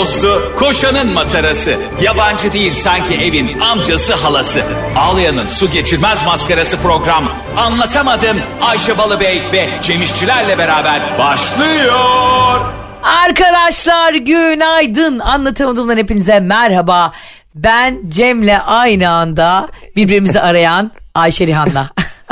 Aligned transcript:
dostu, 0.00 0.52
koşanın 0.56 1.12
matarası. 1.12 1.74
Yabancı 2.02 2.52
değil 2.52 2.72
sanki 2.72 3.14
evin 3.14 3.60
amcası 3.60 4.14
halası. 4.14 4.62
Ağlayan'ın 4.96 5.46
su 5.46 5.70
geçirmez 5.70 6.24
maskarası 6.24 6.76
program. 6.76 7.24
Anlatamadım 7.56 8.36
Ayşe 8.60 8.98
Balıbey 8.98 9.42
ve 9.52 9.68
Cemişçilerle 9.82 10.58
beraber 10.58 11.00
başlıyor. 11.18 12.60
Arkadaşlar 13.02 14.14
günaydın. 14.14 15.18
Anlatamadığımdan 15.18 15.96
hepinize 15.96 16.40
merhaba. 16.40 17.12
Ben 17.54 17.98
Cem'le 18.06 18.58
aynı 18.66 19.10
anda 19.10 19.68
birbirimizi 19.96 20.40
arayan 20.50 20.90
Ayşe 21.14 21.46
Rihanna. 21.46 21.90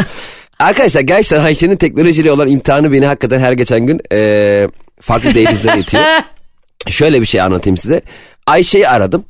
Arkadaşlar 0.59 1.01
gerçekten 1.01 1.45
Ayşe'nin 1.45 1.77
teknolojiyle 1.77 2.33
olan 2.33 2.49
imtihanı 2.49 2.93
beni 2.93 3.07
hakikaten 3.07 3.41
her 3.41 3.53
geçen 3.53 3.87
gün 3.87 4.01
eee, 4.13 4.69
farklı 5.01 5.35
denizlere 5.35 5.79
itiyor. 5.81 6.05
Şöyle 6.87 7.21
bir 7.21 7.27
şey 7.27 7.41
anlatayım 7.41 7.77
size. 7.77 8.03
Ayşe'yi 8.47 8.89
aradım. 8.89 9.25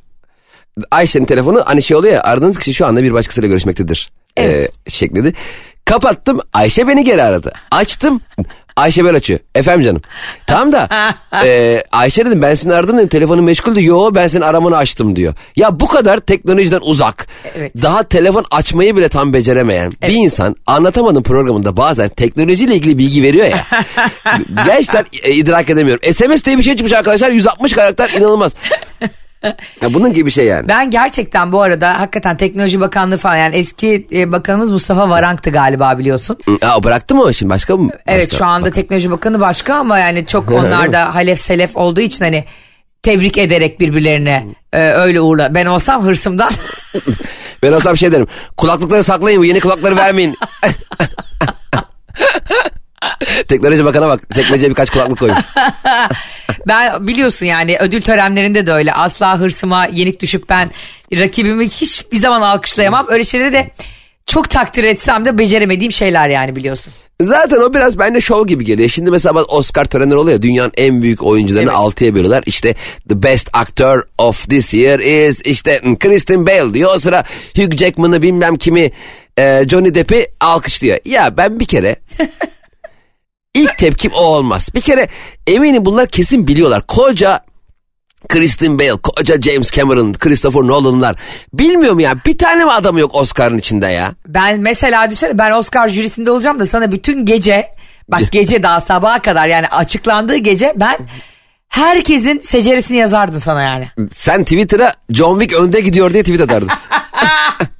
Ayşe'nin 0.91 1.25
telefonu 1.25 1.63
hani 1.65 1.83
şey 1.83 1.97
oluyor 1.97 2.13
ya 2.13 2.23
aradığınız 2.23 2.57
kişi 2.59 2.73
şu 2.73 2.85
anda 2.85 3.03
bir 3.03 3.13
başkasıyla 3.13 3.49
görüşmektedir. 3.49 4.11
Evet. 4.37 4.55
eee, 4.55 4.91
şeklinde. 4.91 5.33
Kapattım 5.85 6.39
Ayşe 6.53 6.87
beni 6.87 7.03
geri 7.03 7.23
aradı. 7.23 7.51
Açtım 7.71 8.21
Ayşe 8.79 9.03
böyle 9.03 9.17
açıyor. 9.17 9.39
Efendim 9.55 9.85
canım. 9.85 10.01
Tamam 10.47 10.71
da 10.71 10.89
eee, 11.43 11.83
Ayşe 11.91 12.25
dedim 12.25 12.41
ben 12.41 12.53
seni 12.53 12.73
aradım 12.73 12.97
dedim 12.97 13.07
telefonun 13.07 13.43
meşguldü. 13.43 13.83
Yo 13.83 14.11
ben 14.15 14.27
senin 14.27 14.43
aramanı 14.43 14.77
açtım 14.77 15.15
diyor. 15.15 15.33
Ya 15.55 15.79
bu 15.79 15.87
kadar 15.87 16.17
teknolojiden 16.19 16.79
uzak. 16.83 17.27
Evet. 17.57 17.73
Daha 17.81 18.03
telefon 18.03 18.45
açmayı 18.51 18.97
bile 18.97 19.09
tam 19.09 19.33
beceremeyen 19.33 19.91
bir 20.01 20.13
insan 20.13 20.55
anlatamadım 20.65 21.23
programında 21.23 21.77
bazen 21.77 22.09
teknolojiyle 22.09 22.75
ilgili 22.75 22.97
bilgi 22.97 23.23
veriyor 23.23 23.45
ya. 23.45 23.65
Gerçekten 24.65 25.05
e, 25.23 25.31
idrak 25.31 25.69
edemiyorum. 25.69 26.13
SMS 26.13 26.45
diye 26.45 26.57
bir 26.57 26.63
şey 26.63 26.75
çıkmış 26.75 26.93
arkadaşlar 26.93 27.29
160 27.29 27.73
karakter 27.73 28.09
inanılmaz. 28.09 28.55
Ya 29.81 29.93
bunun 29.93 30.13
gibi 30.13 30.25
bir 30.25 30.31
şey 30.31 30.45
yani. 30.45 30.67
Ben 30.67 30.91
gerçekten 30.91 31.51
bu 31.51 31.61
arada 31.61 31.99
hakikaten 31.99 32.37
Teknoloji 32.37 32.79
Bakanlığı 32.79 33.17
falan 33.17 33.35
yani 33.35 33.55
eski 33.55 34.07
e, 34.11 34.31
bakanımız 34.31 34.71
Mustafa 34.71 35.09
Varank'tı 35.09 35.49
galiba 35.49 35.99
biliyorsun. 35.99 36.37
Aa, 36.61 36.83
bıraktı 36.83 37.15
mı 37.15 37.23
o 37.23 37.33
şimdi 37.33 37.49
başka 37.49 37.77
mı? 37.77 37.91
Evet 38.07 38.23
Başka- 38.23 38.37
şu 38.37 38.45
anda 38.45 38.69
Teknoloji 38.71 39.11
Bakanı 39.11 39.39
başka 39.39 39.75
ama 39.75 39.99
yani 39.99 40.25
çok 40.25 40.51
onlar 40.51 40.93
da 40.93 41.15
halef 41.15 41.39
selef 41.39 41.77
olduğu 41.77 42.01
için 42.01 42.25
hani 42.25 42.45
tebrik 43.01 43.37
ederek 43.37 43.79
birbirlerine 43.79 44.45
e, 44.73 44.81
öyle 44.81 45.21
uğurla. 45.21 45.55
Ben 45.55 45.65
olsam 45.65 46.03
hırsımdan 46.03 46.51
Ben 47.63 47.71
olsam 47.71 47.97
şey 47.97 48.11
derim. 48.11 48.27
Kulaklıkları 48.57 49.03
saklayın 49.03 49.43
yeni 49.43 49.59
kulakları 49.59 49.95
vermeyin. 49.95 50.35
Teknoloji 53.47 53.85
bakana 53.85 54.07
bak. 54.07 54.21
Çekmeceye 54.35 54.69
birkaç 54.69 54.89
kulaklık 54.89 55.19
koyun. 55.19 55.35
ben 56.67 57.07
biliyorsun 57.07 57.45
yani 57.45 57.77
ödül 57.79 58.01
törenlerinde 58.01 58.67
de 58.67 58.73
öyle 58.73 58.93
asla 58.93 59.39
hırsıma 59.39 59.85
yenik 59.85 60.21
düşüp 60.21 60.49
ben 60.49 60.71
rakibimi 61.13 61.65
hiçbir 61.65 62.19
zaman 62.19 62.41
alkışlayamam. 62.41 63.05
Öyle 63.09 63.23
şeyleri 63.23 63.53
de 63.53 63.69
çok 64.25 64.49
takdir 64.49 64.83
etsem 64.83 65.25
de 65.25 65.37
beceremediğim 65.37 65.91
şeyler 65.91 66.29
yani 66.29 66.55
biliyorsun. 66.55 66.93
Zaten 67.21 67.57
o 67.57 67.73
biraz 67.73 67.99
bende 67.99 68.21
şov 68.21 68.47
gibi 68.47 68.65
geliyor. 68.65 68.89
Şimdi 68.89 69.11
mesela 69.11 69.43
Oscar 69.43 69.85
törenleri 69.85 70.17
oluyor 70.17 70.37
ya 70.37 70.41
dünyanın 70.41 70.71
en 70.77 71.01
büyük 71.01 71.23
oyuncularını 71.23 71.69
Evet. 71.69 71.79
altıya 71.79 72.15
bölüyorlar. 72.15 72.43
İşte 72.45 72.75
the 73.09 73.23
best 73.23 73.49
actor 73.53 74.01
of 74.17 74.49
this 74.49 74.73
year 74.73 74.99
is 74.99 75.41
işte 75.45 75.81
Kristen 75.99 76.47
Bale 76.47 76.73
diyor. 76.73 76.91
O 76.95 76.99
sıra 76.99 77.23
Hugh 77.55 77.77
Jackman'ı 77.77 78.21
bilmem 78.21 78.55
kimi 78.55 78.91
e, 79.37 79.63
Johnny 79.69 79.95
Depp'i 79.95 80.27
alkışlıyor. 80.39 80.97
Ya 81.05 81.37
ben 81.37 81.59
bir 81.59 81.65
kere 81.65 81.95
ilk 83.53 83.77
tepkim 83.77 84.11
o 84.13 84.21
olmaz. 84.21 84.69
Bir 84.75 84.81
kere 84.81 85.07
eminim 85.47 85.85
bunlar 85.85 86.07
kesin 86.07 86.47
biliyorlar. 86.47 86.87
Koca 86.87 87.39
Kristen 88.29 88.79
Bale, 88.79 88.97
koca 89.03 89.41
James 89.41 89.71
Cameron, 89.71 90.13
Christopher 90.13 90.61
Nolan'lar. 90.61 91.15
Bilmiyorum 91.53 91.99
ya 91.99 92.15
bir 92.25 92.37
tane 92.37 92.63
mi 92.63 92.71
adamı 92.71 92.99
yok 92.99 93.15
Oscar'ın 93.15 93.57
içinde 93.57 93.87
ya? 93.87 94.11
Ben 94.27 94.59
mesela 94.59 95.05
düşünsene 95.05 95.37
ben 95.37 95.51
Oscar 95.51 95.89
jürisinde 95.89 96.31
olacağım 96.31 96.59
da 96.59 96.65
sana 96.65 96.91
bütün 96.91 97.25
gece 97.25 97.67
bak 98.07 98.21
gece 98.31 98.63
daha 98.63 98.81
sabaha 98.81 99.21
kadar 99.21 99.47
yani 99.47 99.67
açıklandığı 99.67 100.35
gece 100.35 100.73
ben 100.75 100.97
herkesin 101.69 102.39
seceresini 102.39 102.97
yazardım 102.97 103.41
sana 103.41 103.61
yani. 103.61 103.87
Sen 104.15 104.43
Twitter'a 104.43 104.93
John 105.09 105.39
Wick 105.39 105.61
önde 105.61 105.81
gidiyor 105.81 106.13
diye 106.13 106.23
tweet 106.23 106.41
atardın. 106.41 106.69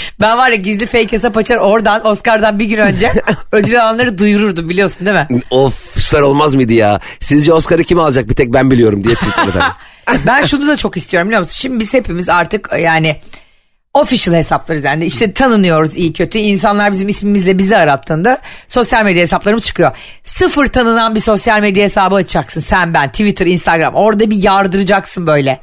Ben 0.20 0.38
var 0.38 0.50
ya 0.50 0.56
gizli 0.56 0.86
fake 0.86 1.12
hesap 1.12 1.36
açar 1.36 1.56
oradan 1.56 2.06
Oscar'dan 2.06 2.58
bir 2.58 2.64
gün 2.64 2.78
önce 2.78 3.12
ödül 3.52 3.82
alanları 3.82 4.18
duyururdum 4.18 4.68
biliyorsun 4.68 5.06
değil 5.06 5.16
mi? 5.16 5.42
of 5.50 5.98
süper 6.00 6.20
olmaz 6.20 6.54
mıydı 6.54 6.72
ya? 6.72 7.00
Sizce 7.20 7.52
Oscar'ı 7.52 7.84
kim 7.84 7.98
alacak 7.98 8.28
bir 8.28 8.34
tek 8.34 8.52
ben 8.52 8.70
biliyorum 8.70 9.04
diye 9.04 9.14
tweet 9.14 9.38
atardım. 9.38 9.62
Ben 10.26 10.42
şunu 10.42 10.66
da 10.68 10.76
çok 10.76 10.96
istiyorum 10.96 11.28
biliyor 11.28 11.40
musun? 11.40 11.54
Şimdi 11.56 11.80
biz 11.80 11.94
hepimiz 11.94 12.28
artık 12.28 12.70
yani 12.80 13.16
official 13.94 14.34
hesaplarız 14.34 14.84
yani 14.84 15.04
işte 15.04 15.32
tanınıyoruz 15.32 15.96
iyi 15.96 16.12
kötü. 16.12 16.38
İnsanlar 16.38 16.92
bizim 16.92 17.08
ismimizle 17.08 17.58
bizi 17.58 17.76
arattığında 17.76 18.38
sosyal 18.68 19.04
medya 19.04 19.22
hesaplarımız 19.22 19.64
çıkıyor. 19.64 19.96
Sıfır 20.24 20.66
tanınan 20.66 21.14
bir 21.14 21.20
sosyal 21.20 21.60
medya 21.60 21.84
hesabı 21.84 22.14
açacaksın 22.14 22.60
sen 22.60 22.94
ben 22.94 23.08
Twitter 23.08 23.46
Instagram 23.46 23.94
orada 23.94 24.30
bir 24.30 24.36
yardıracaksın 24.42 25.26
böyle. 25.26 25.60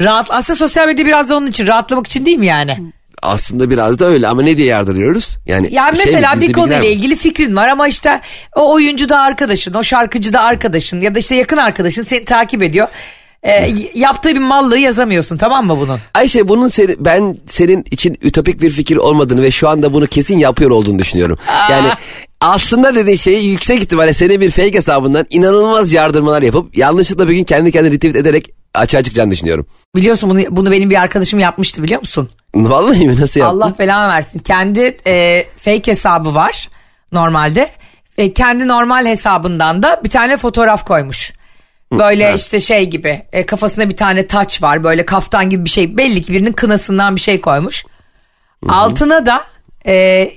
Rahat, 0.00 0.26
aslında 0.30 0.56
sosyal 0.56 0.86
medya 0.86 1.06
biraz 1.06 1.28
da 1.28 1.36
onun 1.36 1.46
için 1.46 1.66
rahatlamak 1.66 2.06
için 2.06 2.26
değil 2.26 2.38
mi 2.38 2.46
yani? 2.46 2.92
Aslında 3.22 3.70
biraz 3.70 3.98
da 3.98 4.04
öyle 4.04 4.28
ama 4.28 4.42
ne 4.42 4.56
diye 4.56 4.66
yardırıyoruz? 4.66 5.38
Yani, 5.46 5.68
Yani 5.72 5.96
şey 5.96 6.04
mi, 6.04 6.10
mesela 6.12 6.34
gizli 6.34 6.48
bir 6.48 6.52
konuyla 6.52 6.78
mi? 6.78 6.86
ilgili 6.86 7.16
fikrin 7.16 7.56
var 7.56 7.68
ama 7.68 7.88
işte 7.88 8.20
o 8.56 8.72
oyuncu 8.72 9.08
da 9.08 9.18
arkadaşın, 9.20 9.74
o 9.74 9.82
şarkıcı 9.82 10.32
da 10.32 10.40
arkadaşın 10.40 11.00
ya 11.00 11.14
da 11.14 11.18
işte 11.18 11.34
yakın 11.34 11.56
arkadaşın 11.56 12.02
seni 12.02 12.24
takip 12.24 12.62
ediyor. 12.62 12.88
Y- 13.44 13.90
yaptığı 13.94 14.28
bir 14.28 14.38
mallığı 14.40 14.78
yazamıyorsun 14.78 15.36
tamam 15.36 15.66
mı 15.66 15.78
bunun? 15.80 15.98
Ayşe 16.14 16.48
bunun 16.48 16.68
seni, 16.68 16.96
ben 16.98 17.36
senin 17.48 17.84
için 17.90 18.18
ütopik 18.22 18.62
bir 18.62 18.70
fikir 18.70 18.96
olmadığını 18.96 19.42
ve 19.42 19.50
şu 19.50 19.68
anda 19.68 19.92
bunu 19.92 20.06
kesin 20.06 20.38
yapıyor 20.38 20.70
olduğunu 20.70 20.98
düşünüyorum. 20.98 21.38
Yani 21.70 21.88
aslında 22.40 22.94
dediğin 22.94 23.16
şeyi 23.16 23.48
yüksek 23.48 23.80
ihtimalle 23.80 24.12
senin 24.12 24.40
bir 24.40 24.50
fake 24.50 24.74
hesabından 24.74 25.26
inanılmaz 25.30 25.92
yardırmalar 25.92 26.42
yapıp 26.42 26.78
yanlışlıkla 26.78 27.28
bir 27.28 27.34
gün 27.34 27.44
kendi 27.44 27.72
kendine 27.72 27.92
retweet 27.94 28.16
ederek 28.16 28.50
açığa 28.74 29.02
çıkacağını 29.02 29.30
düşünüyorum. 29.30 29.66
Biliyorsun 29.96 30.30
bunu 30.30 30.40
bunu 30.50 30.70
benim 30.70 30.90
bir 30.90 30.96
arkadaşım 30.96 31.40
yapmıştı 31.40 31.82
biliyor 31.82 32.00
musun? 32.00 32.30
Vallahi 32.54 33.06
mi 33.08 33.20
nasıl 33.20 33.40
yaptın? 33.40 33.60
Allah 33.60 33.74
belamı 33.78 34.08
versin. 34.12 34.38
Kendi 34.38 34.96
e, 35.06 35.44
fake 35.56 35.90
hesabı 35.90 36.34
var 36.34 36.68
normalde. 37.12 37.70
Ve 38.18 38.32
kendi 38.32 38.68
normal 38.68 39.06
hesabından 39.06 39.82
da 39.82 40.00
bir 40.04 40.10
tane 40.10 40.36
fotoğraf 40.36 40.84
koymuş. 40.84 41.32
Böyle 41.92 42.34
işte 42.36 42.60
şey 42.60 42.90
gibi 42.90 43.22
e, 43.32 43.46
kafasında 43.46 43.88
bir 43.88 43.96
tane 43.96 44.26
taç 44.26 44.62
var 44.62 44.84
böyle 44.84 45.04
kaftan 45.06 45.50
gibi 45.50 45.64
bir 45.64 45.70
şey 45.70 45.96
belli 45.96 46.22
ki 46.22 46.32
birinin 46.32 46.52
kınasından 46.52 47.16
bir 47.16 47.20
şey 47.20 47.40
koymuş. 47.40 47.84
Altına 48.68 49.26
da 49.26 49.44
e, 49.86 49.94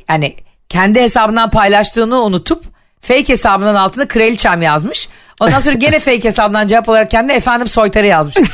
yani 0.10 0.36
kendi 0.70 1.02
hesabından 1.02 1.50
paylaştığını 1.50 2.22
unutup 2.22 2.64
fake 3.02 3.30
hesabının 3.30 3.76
altına 3.76 4.08
kraliçem 4.08 4.62
yazmış. 4.62 5.10
Ondan 5.40 5.60
sonra 5.60 5.76
gene 5.76 6.00
fake 6.00 6.24
hesabından 6.24 6.68
cevap 6.68 6.90
olarak 6.90 7.12
kendi 7.12 7.34
efendim 7.34 7.68
soytarı 7.68 8.08
yazmış. 8.08 8.36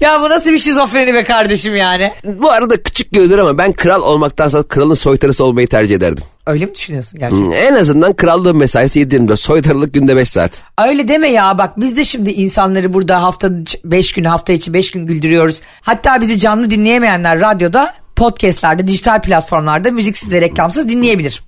ya 0.00 0.22
bu 0.22 0.28
nasıl 0.30 0.50
bir 0.50 0.58
şizofreni 0.58 1.14
be 1.14 1.24
kardeşim 1.24 1.76
yani. 1.76 2.12
Bu 2.24 2.50
arada 2.50 2.82
küçük 2.82 3.12
görünür 3.12 3.38
ama 3.38 3.58
ben 3.58 3.72
kral 3.72 4.02
olmaktansa 4.02 4.62
kralın 4.62 4.94
soytarısı 4.94 5.44
olmayı 5.44 5.68
tercih 5.68 5.96
ederdim. 5.96 6.24
Öyle 6.46 6.64
mi 6.64 6.74
düşünüyorsun 6.74 7.18
gerçekten? 7.18 7.50
En 7.50 7.74
azından 7.74 8.12
krallığın 8.12 8.56
mesaisi 8.56 9.00
7-24 9.00 9.36
soytarılık 9.36 9.94
günde 9.94 10.16
5 10.16 10.28
saat. 10.28 10.62
Öyle 10.88 11.08
deme 11.08 11.32
ya 11.32 11.58
bak 11.58 11.80
biz 11.80 11.96
de 11.96 12.04
şimdi 12.04 12.30
insanları 12.30 12.92
burada 12.92 13.22
hafta 13.22 13.50
5 13.84 14.12
gün 14.12 14.24
hafta 14.24 14.52
içi 14.52 14.74
5 14.74 14.90
gün 14.90 15.06
güldürüyoruz. 15.06 15.60
Hatta 15.80 16.20
bizi 16.20 16.38
canlı 16.38 16.70
dinleyemeyenler 16.70 17.40
radyoda 17.40 17.94
podcastlerde 18.16 18.86
dijital 18.88 19.22
platformlarda 19.22 19.90
müziksiz 19.90 20.32
ve 20.32 20.40
reklamsız 20.40 20.88
dinleyebilir. 20.88 21.42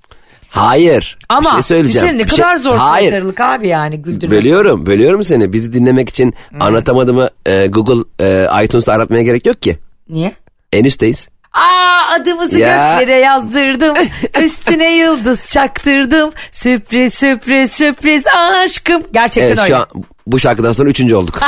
Hayır. 0.57 1.17
Ama 1.29 1.49
bir 1.49 1.53
şey 1.55 1.63
söyleyeceğim. 1.63 2.07
düşünsene 2.07 2.25
ne 2.25 2.27
şey- 2.29 2.37
kadar 2.45 2.55
zor 2.55 2.75
Hayır. 2.75 3.09
soytarılık 3.09 3.41
abi 3.41 3.67
yani 3.67 4.01
güldürmek. 4.01 4.31
Bölüyorum, 4.39 4.85
bölüyorum 4.85 5.23
seni. 5.23 5.53
Bizi 5.53 5.73
dinlemek 5.73 6.09
için 6.09 6.33
Hmm. 6.49 6.61
anlatamadığımı 6.61 7.29
e, 7.45 7.67
Google 7.67 8.03
e, 8.25 8.63
iTunes'ta 8.65 8.93
aratmaya 8.93 9.21
gerek 9.23 9.45
yok 9.45 9.61
ki. 9.61 9.77
Niye? 10.09 10.33
En 10.73 10.83
üstteyiz. 10.83 11.29
Aa 11.53 12.13
adımızı 12.15 12.57
Ya. 12.59 12.99
göklere 12.99 13.17
yazdırdım. 13.19 13.95
Üstüne 14.43 14.95
yıldız 14.95 15.51
çaktırdım. 15.51 16.31
Sürpriz 16.51 17.13
sürpriz 17.13 17.71
sürpriz 17.71 18.23
aşkım. 18.63 19.03
Gerçekten 19.13 19.47
Evet 19.47 19.59
öyle. 19.59 19.69
şu 19.69 19.77
an 19.77 19.85
bu 20.27 20.39
şarkıdan 20.39 20.71
sonra 20.71 20.89
üçüncü 20.89 21.15
olduk. 21.15 21.39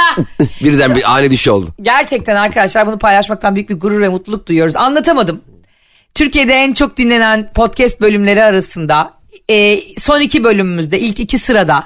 Birden 0.64 0.94
bir 0.94 1.12
ani 1.16 1.30
düşüş 1.30 1.48
oldu. 1.48 1.66
Gerçekten 1.82 2.36
arkadaşlar 2.36 2.86
bunu 2.86 2.98
paylaşmaktan 2.98 3.54
büyük 3.54 3.68
bir 3.70 3.80
gurur 3.80 4.00
ve 4.00 4.08
mutluluk 4.08 4.46
duyuyoruz. 4.48 4.76
Anlatamadım. 4.76 5.40
Türkiye'de 6.16 6.52
en 6.52 6.72
çok 6.72 6.96
dinlenen 6.96 7.50
podcast 7.54 8.00
bölümleri 8.00 8.44
arasında 8.44 9.14
e, 9.50 9.80
son 9.98 10.20
iki 10.20 10.44
bölümümüzde 10.44 11.00
ilk 11.00 11.20
iki 11.20 11.38
sırada 11.38 11.84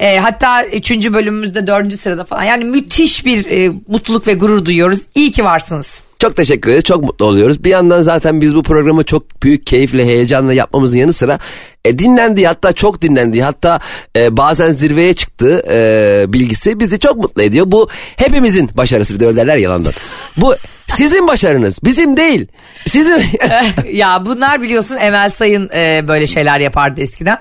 e, 0.00 0.18
hatta 0.18 0.66
üçüncü 0.66 1.12
bölümümüzde 1.12 1.66
dördüncü 1.66 1.96
sırada 1.96 2.24
falan 2.24 2.42
yani 2.42 2.64
müthiş 2.64 3.26
bir 3.26 3.46
e, 3.46 3.72
mutluluk 3.88 4.26
ve 4.26 4.34
gurur 4.34 4.64
duyuyoruz. 4.64 5.00
İyi 5.14 5.30
ki 5.30 5.44
varsınız. 5.44 6.02
Çok 6.24 6.36
teşekkür 6.36 6.70
ederiz. 6.70 6.84
Çok 6.84 7.02
mutlu 7.02 7.24
oluyoruz. 7.24 7.64
Bir 7.64 7.70
yandan 7.70 8.02
zaten 8.02 8.40
biz 8.40 8.54
bu 8.54 8.62
programı 8.62 9.04
çok 9.04 9.42
büyük 9.42 9.66
keyifle, 9.66 10.04
heyecanla 10.06 10.52
yapmamızın 10.52 10.98
yanı 10.98 11.12
sıra 11.12 11.38
e, 11.84 11.98
dinlendiği 11.98 12.46
hatta 12.46 12.72
çok 12.72 13.02
dinlendiği 13.02 13.44
hatta 13.44 13.80
e, 14.16 14.36
bazen 14.36 14.72
zirveye 14.72 15.14
çıktığı 15.14 15.62
e, 15.70 16.24
bilgisi 16.28 16.80
bizi 16.80 16.98
çok 16.98 17.16
mutlu 17.16 17.42
ediyor. 17.42 17.66
Bu 17.68 17.88
hepimizin 18.16 18.70
başarısı 18.76 19.14
bir 19.14 19.20
de 19.20 19.26
öyle 19.26 19.36
derler 19.36 19.56
yalandan. 19.56 19.92
Bu 20.36 20.54
sizin 20.88 21.28
başarınız 21.28 21.78
bizim 21.84 22.16
değil. 22.16 22.46
Sizin 22.86 23.22
ya 23.92 24.22
bunlar 24.26 24.62
biliyorsun 24.62 24.96
Emel 24.96 25.30
Sayın 25.30 25.70
e, 25.74 26.08
böyle 26.08 26.26
şeyler 26.26 26.58
yapardı 26.60 27.00
eskiden. 27.00 27.38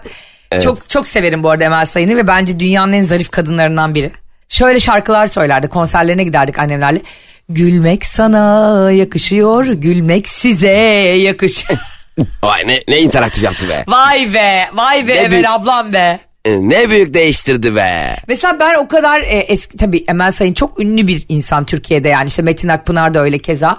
Çok 0.64 0.90
çok 0.90 1.08
severim 1.08 1.44
bu 1.44 1.50
arada 1.50 1.64
Emel 1.64 1.86
Sayın'ı 1.86 2.18
ve 2.18 2.28
bence 2.28 2.60
dünyanın 2.60 2.94
en 2.94 3.04
zarif 3.04 3.32
kadınlarından 3.32 3.96
biri. 3.96 4.12
Şöyle 4.50 4.80
şarkılar 4.80 5.28
söylerdi 5.28 5.68
konserlerine 5.68 6.24
giderdik 6.24 6.60
annemlerle. 6.60 7.02
Gülmek 7.50 8.06
sana 8.06 8.92
yakışıyor, 8.92 9.66
gülmek 9.66 10.30
size 10.30 10.68
yakışıyor. 10.68 11.80
Vay 12.44 12.68
ne, 12.68 12.80
ne 12.88 13.02
interaktif 13.02 13.44
yaptı 13.44 13.70
be. 13.70 13.84
vay 13.88 14.34
be, 14.34 14.70
vay 14.74 15.08
be 15.08 15.14
Ne 15.14 15.18
Emel 15.18 15.32
büyük- 15.32 15.50
ablam 15.50 15.94
be. 15.94 16.20
E, 16.46 16.52
Ne 16.70 16.90
büyük 16.90 17.14
değiştirdi 17.14 17.76
be. 17.76 18.16
Mesela 18.28 18.60
ben 18.60 18.76
o 18.76 18.88
kadar 18.88 19.22
e, 19.22 19.26
eski 19.26 19.78
tabii 19.78 20.04
Emel 20.08 20.32
Sayın 20.32 20.54
çok 20.54 20.80
ünlü 20.80 21.08
bir 21.08 21.26
insan 21.30 21.66
Türkiye'de 21.66 22.08
yani 22.10 22.28
işte 22.28 22.42
Metin 22.42 22.68
Akpınar 22.70 23.14
da 23.14 23.20
öyle 23.20 23.38
keza. 23.40 23.78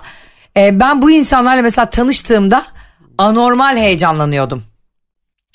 E, 0.56 0.80
ben 0.80 1.02
bu 1.02 1.10
insanlarla 1.10 1.62
mesela 1.62 1.90
tanıştığımda 1.90 2.66
anormal 3.18 3.76
heyecanlanıyordum. 3.76 4.62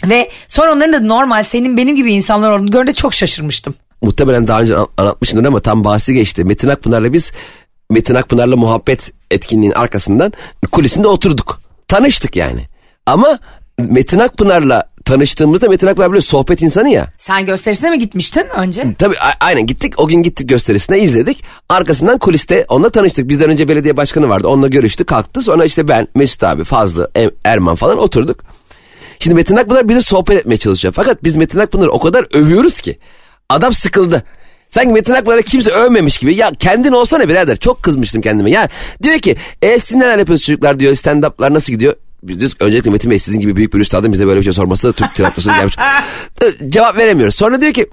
Ve 0.06 0.30
sonra 0.48 0.74
onların 0.74 0.94
da 0.94 1.00
normal 1.08 1.44
senin 1.44 1.78
benim 1.78 1.96
gibi 1.96 2.14
insanlar 2.14 2.52
olduğunu 2.52 2.72
görünce 2.72 2.94
çok 2.94 3.14
şaşırmıştım. 3.14 3.76
muhtemelen 4.02 4.48
daha 4.48 4.62
önce 4.62 4.76
an- 4.76 4.88
anlatmışsındır 4.98 5.46
ama 5.48 5.60
tam 5.60 5.84
bahsi 5.84 6.14
geçti. 6.14 6.44
Metin 6.46 6.68
Akpınar'la 6.68 7.14
biz 7.14 7.32
Metin 7.92 8.16
Akpınar'la 8.16 8.56
muhabbet 8.56 9.12
etkinliğin 9.32 9.72
arkasından 9.72 10.34
kulisinde 10.72 11.08
oturduk. 11.08 11.62
Tanıştık 11.88 12.36
yani. 12.36 12.62
Ama 13.06 13.40
Metin 13.78 14.20
Akpınar'la 14.20 14.90
tanıştığımızda 15.06 15.70
Metin 15.70 15.88
Akpınar 15.88 16.12
böyle 16.12 16.22
sohbet 16.22 16.62
insanı 16.62 16.90
ya. 16.90 17.08
Sen 17.18 17.46
gösterisine 17.46 17.90
mi 17.90 18.00
gitmiştin 18.00 18.46
önce? 18.58 18.86
Tabii 18.98 19.16
aynen 19.40 19.66
gittik. 19.68 19.94
O 19.98 20.08
gün 20.08 20.22
gittik 20.24 20.50
gösterisine 20.50 21.00
izledik. 21.00 21.44
Arkasından 21.70 22.18
kuliste 22.18 22.66
onunla 22.70 22.90
tanıştık. 22.90 23.30
Bizden 23.30 23.50
önce 23.50 23.68
belediye 23.68 23.98
başkanı 23.98 24.30
vardı. 24.30 24.48
Onunla 24.48 24.68
görüştük 24.68 25.08
kalktı. 25.08 25.42
Sonra 25.42 25.66
işte 25.66 25.88
ben, 25.88 26.08
Mesut 26.16 26.44
abi, 26.44 26.64
Fazlı, 26.64 27.12
Em- 27.16 27.32
Erman 27.46 27.76
falan 27.76 27.98
oturduk. 27.98 28.40
Şimdi 29.20 29.36
Metin 29.36 29.56
Akpınar 29.56 29.90
bize 29.90 30.02
sohbet 30.02 30.40
etmeye 30.40 30.58
çalışıyor. 30.58 30.94
Fakat 30.98 31.24
biz 31.24 31.36
Metin 31.36 31.60
Akpınar'ı 31.60 31.92
o 31.92 32.00
kadar 32.00 32.26
övüyoruz 32.38 32.80
ki. 32.82 33.00
Adam 33.50 33.74
sıkıldı. 33.74 34.24
Sanki 34.69 34.94
Metin 34.94 35.13
Akpınar'ı 35.13 35.44
kimse 35.44 35.71
övmemiş 35.71 36.18
gibi. 36.18 36.36
Ya 36.36 36.51
kendin 36.60 36.92
olsana 36.92 37.30
birader. 37.30 37.56
Çok 37.56 37.83
kızmıştım 37.83 38.21
kendime. 38.21 38.51
Ya 38.51 38.69
diyor 39.04 39.19
ki 39.19 39.36
e, 39.62 39.80
siz 39.80 39.98
neler 39.98 40.18
yapıyorsunuz 40.18 40.45
çocuklar 40.45 40.80
diyor. 40.80 40.94
Stand-up'lar 40.94 41.54
nasıl 41.54 41.74
gidiyor? 41.74 41.95
Biz 42.24 42.56
öncelikle 42.60 42.92
Metin 42.92 43.12
Bey 43.12 43.19
sizin 43.19 43.39
gibi 43.39 43.56
büyük 43.56 43.74
bir 43.74 43.80
üstadın 43.80 44.13
bize 44.13 44.27
böyle 44.27 44.39
bir 44.39 44.44
şey 44.44 44.54
sorması 44.54 44.94
Türk 44.94 45.16
tiyatrosuna 45.16 45.57
gelmiş. 45.57 45.75
Cevap 46.69 46.98
veremiyoruz. 46.98 47.36
Sonra 47.36 47.62
diyor 47.62 47.74
ki 47.74 47.89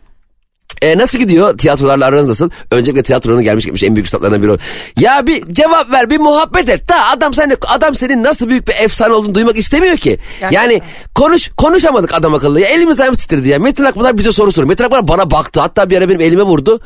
e, 0.83 0.99
nasıl 0.99 1.19
gidiyor 1.19 1.59
tiyatrolarla 1.59 2.07
aranız 2.07 2.29
nasıl? 2.29 2.51
Öncelikle 2.71 3.03
tiyatronun 3.03 3.43
gelmiş 3.43 3.65
geçmiş 3.65 3.83
en 3.83 3.95
büyük 3.95 4.07
üstadlarından 4.07 4.43
biri. 4.43 4.53
o. 4.53 4.57
Ya 5.01 5.27
bir 5.27 5.55
cevap 5.55 5.91
ver 5.93 6.11
bir 6.11 6.19
muhabbet 6.19 6.69
et. 6.69 6.89
Da 6.89 7.07
adam 7.07 7.35
senin 7.35 7.57
adam 7.67 7.95
senin 7.95 8.23
nasıl 8.23 8.49
büyük 8.49 8.69
bir 8.69 8.75
efsane 8.81 9.13
olduğunu 9.13 9.35
duymak 9.35 9.59
istemiyor 9.59 9.97
ki. 9.97 10.19
Yani 10.51 10.83
konuş 11.15 11.51
konuşamadık 11.57 12.15
adam 12.15 12.35
akıllı. 12.35 12.61
Ya 12.61 12.69
elimiz 12.69 13.01
ayağımız 13.01 13.19
titredi 13.19 13.49
ya. 13.49 13.59
Metin 13.59 13.85
Akpınar 13.85 14.19
bize 14.19 14.33
soru 14.33 14.53
soruyor. 14.53 14.69
Metin 14.69 14.85
Akpınar 14.85 15.09
bana 15.09 15.31
baktı. 15.31 15.61
Hatta 15.61 15.91
bir 15.91 15.99
ara 15.99 16.09
benim 16.09 16.21
elime 16.21 16.43
vurdu. 16.43 16.81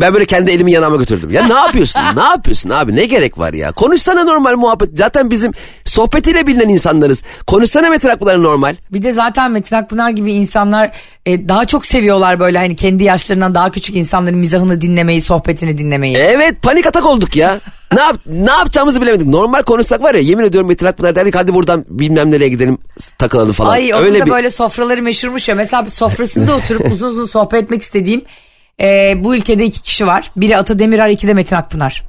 Ben 0.00 0.14
böyle 0.14 0.24
kendi 0.24 0.50
elimi 0.50 0.72
yanağıma 0.72 0.96
götürdüm. 0.96 1.30
Ya 1.30 1.46
ne 1.46 1.54
yapıyorsun? 1.54 2.00
ne 2.16 2.22
yapıyorsun 2.22 2.70
abi? 2.70 2.96
Ne 2.96 3.06
gerek 3.06 3.38
var 3.38 3.52
ya? 3.52 3.72
Konuşsana 3.72 4.24
normal 4.24 4.56
muhabbet. 4.56 4.88
Zaten 4.94 5.30
bizim 5.30 5.52
sohbetiyle 5.84 6.46
bilinen 6.46 6.68
insanlarız. 6.68 7.22
Konuşsana 7.46 7.90
Metin 7.90 8.08
Akpınar 8.08 8.42
normal. 8.42 8.76
Bir 8.92 9.02
de 9.02 9.12
zaten 9.12 9.50
Metin 9.50 9.76
Akpınar 9.76 10.10
gibi 10.10 10.32
insanlar 10.32 10.90
e, 11.26 11.48
daha 11.48 11.64
çok 11.64 11.86
seviyorlar 11.86 12.40
böyle 12.40 12.58
hani 12.58 12.76
kendi 12.76 13.04
yaşlarından 13.04 13.54
daha 13.54 13.70
küçük 13.70 13.96
insanların 13.96 14.38
mizahını 14.38 14.80
dinlemeyi, 14.80 15.20
sohbetini 15.20 15.78
dinlemeyi. 15.78 16.16
Evet 16.16 16.62
panik 16.62 16.86
atak 16.86 17.06
olduk 17.06 17.36
ya. 17.36 17.60
ne 17.92 18.00
yap 18.00 18.16
ne 18.26 18.50
yapacağımızı 18.50 19.02
bilemedik. 19.02 19.26
Normal 19.26 19.62
konuşsak 19.62 20.02
var 20.02 20.14
ya 20.14 20.20
yemin 20.20 20.44
ediyorum 20.44 20.68
Metin 20.68 20.86
Akpınar 20.86 21.16
derdik 21.16 21.34
hadi 21.34 21.54
buradan 21.54 21.84
bilmem 21.88 22.30
nereye 22.30 22.48
gidelim 22.48 22.78
takılalım 23.18 23.52
falan. 23.52 23.72
Ay 23.72 23.94
onun 23.94 24.04
Öyle 24.04 24.20
da 24.20 24.26
bir 24.26 24.30
böyle 24.30 24.50
sofraları 24.50 25.02
meşhurmuş 25.02 25.48
ya. 25.48 25.54
Mesela 25.54 25.84
bir 25.84 25.90
sofrasında 25.90 26.56
oturup 26.56 26.92
uzun 26.92 27.08
uzun 27.08 27.26
sohbet 27.26 27.62
etmek 27.62 27.82
istediğim 27.82 28.22
e, 28.82 29.14
bu 29.24 29.36
ülkede 29.36 29.64
iki 29.64 29.82
kişi 29.82 30.06
var. 30.06 30.30
Biri 30.36 30.56
Ata 30.56 30.78
Demirer, 30.78 31.08
iki 31.08 31.28
de 31.28 31.34
Metin 31.34 31.56
Akpınar. 31.56 32.02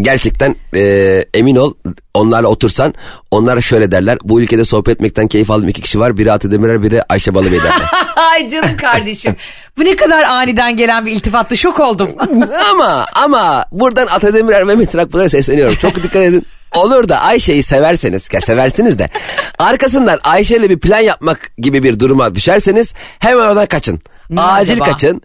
gerçekten 0.00 0.56
e, 0.74 1.24
emin 1.34 1.56
ol 1.56 1.72
onlarla 2.14 2.48
otursan 2.48 2.94
onlara 3.30 3.60
şöyle 3.60 3.92
derler. 3.92 4.18
Bu 4.24 4.40
ülkede 4.40 4.64
sohbet 4.64 4.94
etmekten 4.94 5.28
keyif 5.28 5.50
aldığım 5.50 5.68
iki 5.68 5.82
kişi 5.82 6.00
var. 6.00 6.16
Biri 6.16 6.32
Atı 6.32 6.52
Demirer 6.52 6.82
biri 6.82 7.02
Ayşe 7.08 7.34
Balıbey 7.34 7.58
derler. 7.58 7.90
Ay 8.16 8.48
canım 8.48 8.76
kardeşim. 8.76 9.36
bu 9.78 9.84
ne 9.84 9.96
kadar 9.96 10.22
aniden 10.22 10.76
gelen 10.76 11.06
bir 11.06 11.12
iltifattı. 11.12 11.56
Şok 11.56 11.80
oldum. 11.80 12.10
ama 12.70 13.04
ama 13.14 13.66
buradan 13.72 14.06
Ata 14.06 14.34
Demirer 14.34 14.68
ve 14.68 14.74
Metin 14.74 14.98
Akpınar'a 14.98 15.28
sesleniyorum. 15.28 15.74
Çok 15.76 15.94
dikkat 15.94 16.22
edin. 16.22 16.46
Olur 16.76 17.08
da 17.08 17.20
Ayşe'yi 17.20 17.62
severseniz, 17.62 18.28
ya 18.32 18.40
seversiniz 18.40 18.98
de 18.98 19.10
arkasından 19.58 20.18
Ayşe'yle 20.24 20.70
bir 20.70 20.78
plan 20.80 21.00
yapmak 21.00 21.56
gibi 21.58 21.82
bir 21.82 22.00
duruma 22.00 22.34
düşerseniz 22.34 22.94
hemen 23.18 23.46
oradan 23.46 23.66
kaçın. 23.66 24.00
Niye 24.30 24.46
Acil 24.46 24.72
acaba? 24.72 24.84
kaçın. 24.84 25.22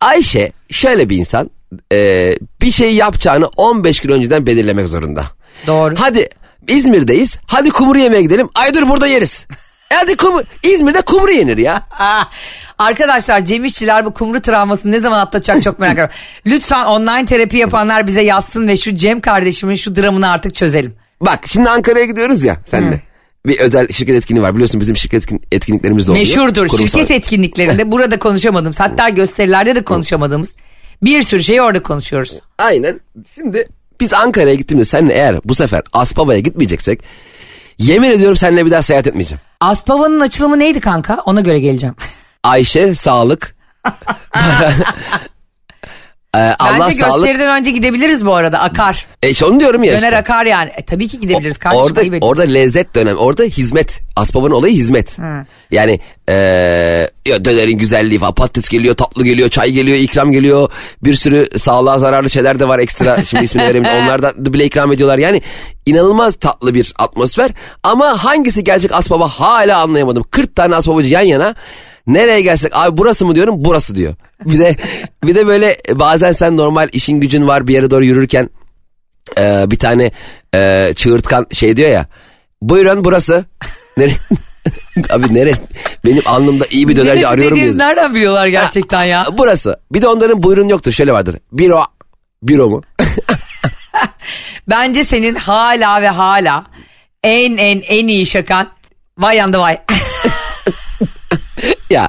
Ayşe 0.00 0.52
şöyle 0.70 1.08
bir 1.08 1.16
insan 1.16 1.50
e, 1.92 2.32
bir 2.62 2.70
şey 2.70 2.94
yapacağını 2.94 3.46
15 3.56 4.00
gün 4.00 4.10
önceden 4.10 4.46
belirlemek 4.46 4.88
zorunda. 4.88 5.24
Doğru. 5.66 5.94
Hadi 5.98 6.28
İzmir'deyiz 6.68 7.38
hadi 7.46 7.70
kumru 7.70 7.98
yemeye 7.98 8.22
gidelim. 8.22 8.48
Ay 8.54 8.74
dur 8.74 8.88
burada 8.88 9.06
yeriz. 9.06 9.46
E 9.90 9.94
hadi 9.94 10.16
kum, 10.16 10.42
İzmir'de 10.62 11.00
kumru 11.00 11.32
yenir 11.32 11.56
ya. 11.58 11.82
Ah, 11.98 12.30
Arkadaşlar 12.78 13.44
Cem 13.44 13.64
İşçiler 13.64 14.04
bu 14.04 14.14
kumru 14.14 14.40
travmasını 14.40 14.92
ne 14.92 14.98
zaman 14.98 15.18
atlatacak 15.18 15.62
çok 15.62 15.78
merak 15.78 15.92
ediyorum. 15.92 16.14
Lütfen 16.46 16.84
online 16.84 17.24
terapi 17.24 17.58
yapanlar 17.58 18.06
bize 18.06 18.22
yazsın 18.22 18.68
ve 18.68 18.76
şu 18.76 18.94
Cem 18.94 19.20
kardeşimin 19.20 19.74
şu 19.74 19.96
dramını 19.96 20.30
artık 20.30 20.54
çözelim. 20.54 20.94
Bak 21.20 21.40
şimdi 21.46 21.70
Ankara'ya 21.70 22.04
gidiyoruz 22.04 22.44
ya 22.44 22.56
senle. 22.66 23.00
Bir 23.46 23.58
özel 23.58 23.88
şirket 23.88 24.16
etkinliği 24.16 24.42
var. 24.42 24.54
Biliyorsun 24.54 24.80
bizim 24.80 24.96
şirket 24.96 25.22
etkin- 25.22 25.42
etkinliklerimiz 25.52 26.06
de 26.06 26.10
oluyor. 26.10 26.26
Meşhurdur. 26.26 26.68
Kurumsal. 26.68 26.86
Şirket 26.86 27.10
etkinliklerinde 27.10 27.92
burada 27.92 28.18
konuşamadığımız 28.18 28.80
hatta 28.80 29.08
gösterilerde 29.08 29.74
de 29.76 29.84
konuşamadığımız 29.84 30.56
bir 31.02 31.22
sürü 31.22 31.42
şeyi 31.42 31.62
orada 31.62 31.82
konuşuyoruz. 31.82 32.32
Aynen. 32.58 33.00
Şimdi 33.34 33.68
biz 34.00 34.12
Ankara'ya 34.12 34.54
gittiğimizde 34.54 34.88
seninle 34.90 35.14
eğer 35.14 35.36
bu 35.44 35.54
sefer 35.54 35.80
Aspava'ya 35.92 36.40
gitmeyeceksek 36.40 37.00
yemin 37.78 38.10
ediyorum 38.10 38.36
seninle 38.36 38.66
bir 38.66 38.70
daha 38.70 38.82
seyahat 38.82 39.06
etmeyeceğim. 39.06 39.40
Aspava'nın 39.60 40.20
açılımı 40.20 40.58
neydi 40.58 40.80
kanka? 40.80 41.14
Ona 41.26 41.40
göre 41.40 41.60
geleceğim. 41.60 41.94
Ayşe 42.42 42.94
sağlık. 42.94 43.56
Ee, 46.34 46.54
Allah 46.58 46.80
Bence 46.80 46.96
sağlık. 46.96 47.26
gösteriden 47.26 47.60
önce 47.60 47.70
gidebiliriz 47.70 48.26
bu 48.26 48.34
arada. 48.34 48.58
Akar. 48.58 49.06
E 49.22 49.30
işte 49.30 49.44
onu 49.44 49.60
diyorum 49.60 49.82
ya 49.82 49.92
Döner 49.92 50.02
işte. 50.02 50.16
akar 50.16 50.46
yani. 50.46 50.70
E, 50.76 50.82
tabii 50.82 51.08
ki 51.08 51.20
gidebiliriz 51.20 51.58
kardeşim. 51.58 51.84
Orada, 51.84 52.00
ayıp 52.00 52.14
orada 52.20 52.42
lezzet 52.42 52.94
dönem. 52.94 53.16
Orada 53.16 53.42
hizmet. 53.42 54.00
Aspava'nın 54.16 54.54
olayı 54.54 54.74
hizmet. 54.74 55.16
Yani 55.70 56.00
ee, 56.28 56.34
ya 57.26 57.44
dönerin 57.44 57.78
güzelliği 57.78 58.18
falan. 58.18 58.34
Patates 58.34 58.68
geliyor, 58.68 58.94
tatlı 58.94 59.24
geliyor, 59.24 59.48
çay 59.48 59.70
geliyor, 59.72 59.98
ikram 59.98 60.32
geliyor. 60.32 60.70
Bir 61.04 61.14
sürü 61.14 61.46
sağlığa 61.58 61.98
zararlı 61.98 62.30
şeyler 62.30 62.58
de 62.58 62.68
var 62.68 62.78
ekstra. 62.78 63.24
Şimdi 63.28 63.44
ismini 63.44 63.66
veremeyeyim. 63.66 64.02
Onlardan 64.04 64.46
da 64.46 64.52
bile 64.52 64.64
ikram 64.64 64.92
ediyorlar. 64.92 65.18
Yani 65.18 65.42
inanılmaz 65.86 66.34
tatlı 66.34 66.74
bir 66.74 66.92
atmosfer. 66.98 67.50
Ama 67.82 68.24
hangisi 68.24 68.64
gerçek 68.64 68.92
Aspava 68.92 69.28
hala 69.28 69.80
anlayamadım. 69.80 70.24
40 70.30 70.56
tane 70.56 70.74
Aspavacı 70.76 71.08
yan 71.08 71.22
yana. 71.22 71.54
Nereye 72.06 72.40
gelsek 72.40 72.72
abi 72.74 72.96
burası 72.96 73.26
mı 73.26 73.34
diyorum 73.34 73.54
burası 73.58 73.94
diyor. 73.94 74.14
Bir 74.44 74.58
de 74.58 74.76
bir 75.24 75.34
de 75.34 75.46
böyle 75.46 75.76
bazen 75.92 76.32
sen 76.32 76.56
normal 76.56 76.88
işin 76.92 77.20
gücün 77.20 77.46
var 77.48 77.68
bir 77.68 77.74
yere 77.74 77.90
doğru 77.90 78.04
yürürken 78.04 78.50
e, 79.38 79.70
bir 79.70 79.78
tane 79.78 80.10
e, 80.54 80.92
çığırtkan 80.96 81.46
şey 81.52 81.76
diyor 81.76 81.90
ya. 81.90 82.06
Buyurun 82.62 83.04
burası. 83.04 83.44
Nere 83.96 84.12
Abi 85.10 85.34
nere? 85.34 85.52
Benim 86.04 86.22
alnımda 86.26 86.64
iyi 86.70 86.88
bir 86.88 86.96
dönerci 86.96 87.10
Neresi 87.10 87.26
arıyorum 87.26 87.58
diyor. 87.58 87.78
Nereden 87.78 88.14
biliyorlar 88.14 88.46
gerçekten 88.46 89.04
ya? 89.04 89.24
Burası. 89.38 89.80
Bir 89.92 90.02
de 90.02 90.08
onların 90.08 90.42
buyurun 90.42 90.68
yoktur. 90.68 90.92
Şöyle 90.92 91.12
vardır. 91.12 91.36
Biro. 91.52 91.84
Biro 92.42 92.68
mu? 92.68 92.82
Bence 94.70 95.04
senin 95.04 95.34
hala 95.34 96.02
ve 96.02 96.08
hala 96.08 96.64
en 97.22 97.56
en 97.56 97.80
en 97.80 98.08
iyi 98.08 98.26
şakan 98.26 98.68
vay 99.18 99.36
yandı 99.36 99.58
vay. 99.58 99.80
ya 101.94 102.08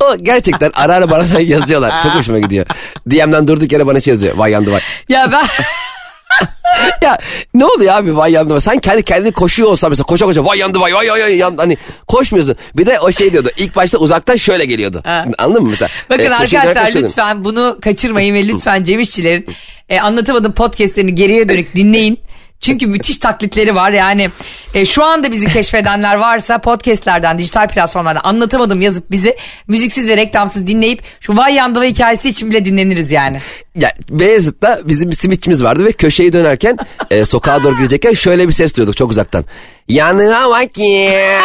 o 0.00 0.16
gerçekten 0.16 0.70
ara 0.74 0.94
ara 0.94 1.10
bana 1.10 1.40
yazıyorlar. 1.40 2.02
Çok 2.02 2.14
hoşuma 2.14 2.38
gidiyor. 2.38 2.66
DM'den 3.10 3.48
durduk 3.48 3.72
yere 3.72 3.86
bana 3.86 4.00
şey 4.00 4.12
yazıyor. 4.12 4.36
Vay 4.36 4.50
yandı 4.52 4.72
vay. 4.72 4.80
ya 5.08 5.32
ben 5.32 5.42
ya 7.02 7.18
ne 7.54 7.64
oluyor 7.64 7.94
abi 7.94 8.16
vay 8.16 8.32
yandı 8.32 8.54
vay. 8.54 8.60
Sen 8.60 8.78
kendi 8.78 9.02
kendine 9.02 9.30
koşuyor 9.32 9.68
olsan 9.68 9.90
mesela 9.90 10.04
koşa 10.04 10.24
koşa 10.24 10.44
vay 10.44 10.58
yandı 10.58 10.80
vay 10.80 10.94
vay 10.94 11.10
vay 11.10 11.36
yandı. 11.36 11.62
Hani 11.62 11.76
koşmuyorsun. 12.08 12.56
Bir 12.76 12.86
de 12.86 13.00
o 13.00 13.12
şey 13.12 13.32
diyordu. 13.32 13.50
İlk 13.56 13.76
başta 13.76 13.98
uzaktan 13.98 14.36
şöyle 14.36 14.64
geliyordu. 14.64 15.00
Ha. 15.04 15.24
Anladın 15.38 15.62
mı 15.62 15.70
mesela? 15.70 15.88
bakın 16.10 16.24
E, 16.24 16.34
arkadaşlar 16.34 16.92
lütfen 16.94 17.44
bunu 17.44 17.78
kaçırmayın 17.82 18.34
ve 18.34 18.48
lütfen 18.48 18.84
Cem 18.84 19.00
İşçilerin 19.00 19.46
e, 19.88 20.00
anlatamadım 20.00 20.52
podcastlerini 20.52 21.14
geriye 21.14 21.48
dönük 21.48 21.74
dinleyin. 21.74 22.18
Çünkü 22.64 22.86
müthiş 22.86 23.16
taklitleri 23.16 23.74
var 23.74 23.90
yani 23.90 24.30
e, 24.74 24.84
şu 24.84 25.04
anda 25.04 25.32
bizi 25.32 25.52
keşfedenler 25.52 26.14
varsa 26.14 26.58
podcastlerden 26.58 27.38
dijital 27.38 27.68
platformlardan 27.68 28.20
anlatamadım 28.24 28.82
yazıp 28.82 29.10
bizi 29.10 29.36
müziksiz 29.68 30.08
ve 30.08 30.16
reklamsız 30.16 30.66
dinleyip 30.66 31.02
şu 31.20 31.36
Vay 31.36 31.54
Yandıva 31.54 31.84
hikayesi 31.84 32.28
için 32.28 32.50
bile 32.50 32.64
dinleniriz 32.64 33.10
yani. 33.10 33.38
Ya 33.78 33.92
Beyazıt'ta 34.10 34.80
bizim 34.84 35.10
bir 35.10 35.16
simitçimiz 35.16 35.64
vardı 35.64 35.84
ve 35.84 35.92
köşeyi 35.92 36.32
dönerken 36.32 36.76
e, 37.10 37.24
sokağa 37.24 37.62
doğru 37.62 37.76
girecekken 37.76 38.12
şöyle 38.12 38.48
bir 38.48 38.52
ses 38.52 38.76
duyuyorduk 38.76 38.96
çok 38.96 39.10
uzaktan. 39.10 39.44
Yanına 39.88 40.50
bak 40.50 40.78
ya. 40.78 41.40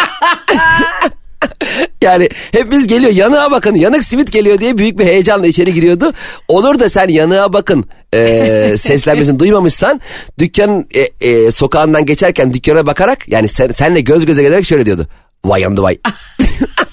yani 2.02 2.30
hepimiz 2.52 2.88
geliyor 2.88 3.12
yanığa 3.12 3.52
bakın 3.52 3.76
yanık 3.76 4.04
simit 4.04 4.32
geliyor 4.32 4.60
diye 4.60 4.78
büyük 4.78 5.00
bir 5.00 5.06
heyecanla 5.06 5.48
içeri 5.48 5.74
giriyordu. 5.74 6.14
Olur 6.48 6.80
da 6.80 6.90
sen 6.90 7.08
yanığa 7.08 7.54
bakın 7.54 7.86
e, 8.14 8.74
seslenmesini 8.78 9.40
duymamışsan 9.40 10.02
dükkanın 10.40 10.88
e, 10.94 11.28
e, 11.30 11.52
sokağından 11.52 12.06
geçerken 12.06 12.54
dükkana 12.54 12.86
bakarak 12.86 13.30
yani 13.30 13.48
sen, 13.48 13.70
senle 13.70 14.02
göz 14.02 14.26
göze 14.26 14.44
gelerek 14.44 14.66
şöyle 14.66 14.86
diyordu. 14.86 15.08
Vay 15.46 15.62
yandı 15.62 15.82
vay. 15.82 15.98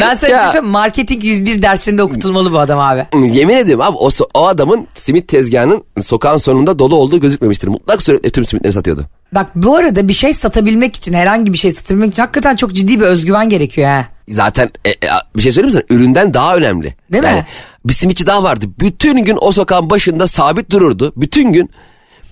Ben 0.00 0.14
sana 0.14 0.30
Ya. 0.30 0.36
şey 0.38 0.46
söyleyeyim 0.46 0.64
mi? 0.64 0.70
marketing 0.70 1.24
101 1.24 1.62
dersinde 1.62 2.02
okutulmalı 2.02 2.52
bu 2.52 2.58
adam 2.58 2.78
abi. 2.80 3.06
Yemin 3.32 3.56
ediyorum 3.56 3.84
abi 3.84 3.96
o, 3.96 4.08
o 4.34 4.46
adamın 4.46 4.86
simit 4.94 5.28
tezgahının 5.28 5.84
sokağın 6.00 6.36
sonunda 6.36 6.78
dolu 6.78 6.94
olduğu 6.96 7.20
gözükmemiştir. 7.20 7.68
Mutlak 7.68 8.02
suretle 8.02 8.30
tüm 8.30 8.44
simitleri 8.44 8.72
satıyordu. 8.72 9.04
Bak 9.34 9.46
bu 9.54 9.76
arada 9.76 10.08
bir 10.08 10.14
şey 10.14 10.32
satabilmek 10.34 10.96
için 10.96 11.12
herhangi 11.12 11.52
bir 11.52 11.58
şey 11.58 11.70
satabilmek 11.70 12.12
için 12.12 12.22
hakikaten 12.22 12.56
çok 12.56 12.72
ciddi 12.72 13.00
bir 13.00 13.04
özgüven 13.06 13.48
gerekiyor 13.48 13.88
ha. 13.88 14.04
Zaten 14.28 14.70
e, 14.84 14.90
e, 14.90 14.96
bir 15.36 15.42
şey 15.42 15.52
söyleyeyim 15.52 15.76
mi 15.76 15.82
sana? 15.88 15.98
Üründen 15.98 16.34
daha 16.34 16.56
önemli. 16.56 16.94
Değil 17.12 17.24
mi? 17.24 17.30
yani, 17.30 17.44
Bir 17.84 17.92
simitçi 17.92 18.26
daha 18.26 18.42
vardı. 18.42 18.66
Bütün 18.80 19.24
gün 19.24 19.38
o 19.40 19.52
sokağın 19.52 19.90
başında 19.90 20.26
sabit 20.26 20.70
dururdu. 20.70 21.12
Bütün 21.16 21.52
gün 21.52 21.70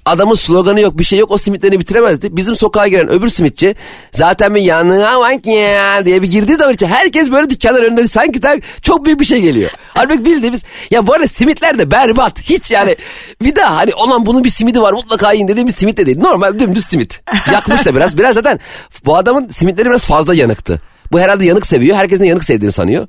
adamın 0.06 0.34
sloganı 0.34 0.80
yok 0.80 0.98
bir 0.98 1.04
şey 1.04 1.18
yok 1.18 1.30
o 1.30 1.36
simitlerini 1.36 1.80
bitiremezdi. 1.80 2.36
Bizim 2.36 2.56
sokağa 2.56 2.88
giren 2.88 3.08
öbür 3.08 3.28
simitçi 3.28 3.74
zaten 4.12 4.54
bir 4.54 4.60
yanına 4.60 5.20
bak 5.20 5.46
ya 5.46 6.04
diye 6.04 6.22
bir 6.22 6.30
girdiği 6.30 6.56
zaman 6.56 6.74
içeri 6.74 6.90
herkes 6.90 7.30
böyle 7.30 7.50
dükkanlar 7.50 7.82
önünde 7.82 8.08
sanki 8.08 8.40
ter, 8.40 8.60
çok 8.82 9.06
büyük 9.06 9.20
bir 9.20 9.24
şey 9.24 9.40
geliyor. 9.40 9.70
Halbuki 9.94 10.24
bildiğimiz 10.24 10.64
ya 10.90 11.06
bu 11.06 11.14
arada 11.14 11.26
simitler 11.26 11.78
de 11.78 11.90
berbat 11.90 12.40
hiç 12.40 12.70
yani 12.70 12.96
bir 13.42 13.56
daha 13.56 13.76
hani 13.76 13.94
olan 13.94 14.26
bunun 14.26 14.44
bir 14.44 14.50
simidi 14.50 14.80
var 14.82 14.92
mutlaka 14.92 15.32
yiyin 15.32 15.48
dediğimiz 15.48 15.74
simit 15.74 15.96
de 15.96 16.06
değil. 16.06 16.18
Normal 16.18 16.58
dümdüz 16.58 16.86
simit. 16.86 17.20
Yakmış 17.52 17.86
da 17.86 17.96
biraz 17.96 18.18
biraz 18.18 18.34
zaten 18.34 18.60
bu 19.04 19.16
adamın 19.16 19.48
simitleri 19.48 19.88
biraz 19.88 20.06
fazla 20.06 20.34
yanıktı. 20.34 20.80
Bu 21.12 21.20
herhalde 21.20 21.44
yanık 21.44 21.66
seviyor 21.66 21.96
herkesin 21.96 22.24
de 22.24 22.28
yanık 22.28 22.44
sevdiğini 22.44 22.72
sanıyor. 22.72 23.08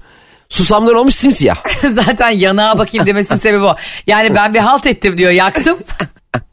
Susamdan 0.49 0.95
olmuş 0.95 1.15
simsiyah. 1.15 1.57
Zaten 1.93 2.29
yanığa 2.29 2.77
bakayım 2.77 3.07
demesinin 3.07 3.39
sebebi 3.39 3.63
o. 3.63 3.75
Yani 4.07 4.35
ben 4.35 4.53
bir 4.53 4.59
halt 4.59 4.85
ettim 4.85 5.17
diyor 5.17 5.31
yaktım. 5.31 5.77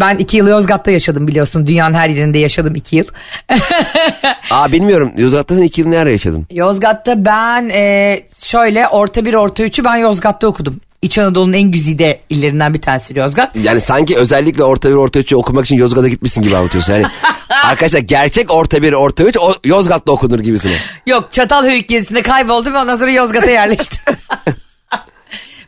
Ben 0.00 0.16
iki 0.16 0.36
yıl 0.36 0.46
Yozgat'ta 0.48 0.90
yaşadım 0.90 1.28
biliyorsun. 1.28 1.66
Dünyanın 1.66 1.94
her 1.94 2.08
yerinde 2.08 2.38
yaşadım 2.38 2.74
iki 2.74 2.96
yıl. 2.96 3.04
Aa 4.50 4.72
bilmiyorum 4.72 5.12
Yozgat'ta 5.16 5.54
sen 5.54 5.62
iki 5.62 5.80
yıl 5.80 5.88
nerede 5.88 6.10
yaşadın? 6.10 6.46
Yozgat'ta 6.50 7.24
ben 7.24 7.68
e, 7.68 8.20
şöyle 8.38 8.88
orta 8.88 9.24
bir 9.24 9.34
orta 9.34 9.62
üçü 9.62 9.84
ben 9.84 9.96
Yozgat'ta 9.96 10.46
okudum. 10.46 10.80
İç 11.02 11.18
Anadolu'nun 11.18 11.52
en 11.52 11.70
güzide 11.70 12.20
illerinden 12.30 12.74
bir 12.74 12.80
tanesi 12.80 13.18
Yozgat. 13.18 13.56
Yani 13.56 13.80
sanki 13.80 14.16
özellikle 14.16 14.64
orta 14.64 14.88
bir 14.90 14.94
orta 14.94 15.18
üçü 15.18 15.36
okumak 15.36 15.64
için 15.64 15.76
Yozgat'a 15.76 16.08
gitmişsin 16.08 16.42
gibi 16.42 16.56
anlatıyorsun. 16.56 16.92
Yani 16.92 17.06
arkadaşlar 17.64 18.00
gerçek 18.00 18.52
orta 18.54 18.82
bir 18.82 18.92
orta 18.92 19.24
üç 19.24 19.36
o 19.38 19.52
Yozgat'ta 19.64 20.12
okunur 20.12 20.40
gibisine. 20.40 20.76
Yok 21.06 21.32
Çatalhöyük 21.32 21.88
gezisinde 21.88 22.22
kayboldum 22.22 22.74
ve 22.74 22.78
ondan 22.78 22.96
sonra 22.96 23.10
Yozgat'a 23.10 23.50
yerleştim. 23.60 23.98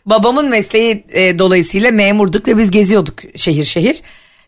Babamın 0.07 0.49
mesleği 0.49 1.05
e, 1.09 1.39
dolayısıyla 1.39 1.91
memurduk 1.91 2.49
ve 2.49 2.59
biz 2.59 2.71
geziyorduk 2.71 3.15
şehir 3.37 3.65
şehir. 3.65 3.97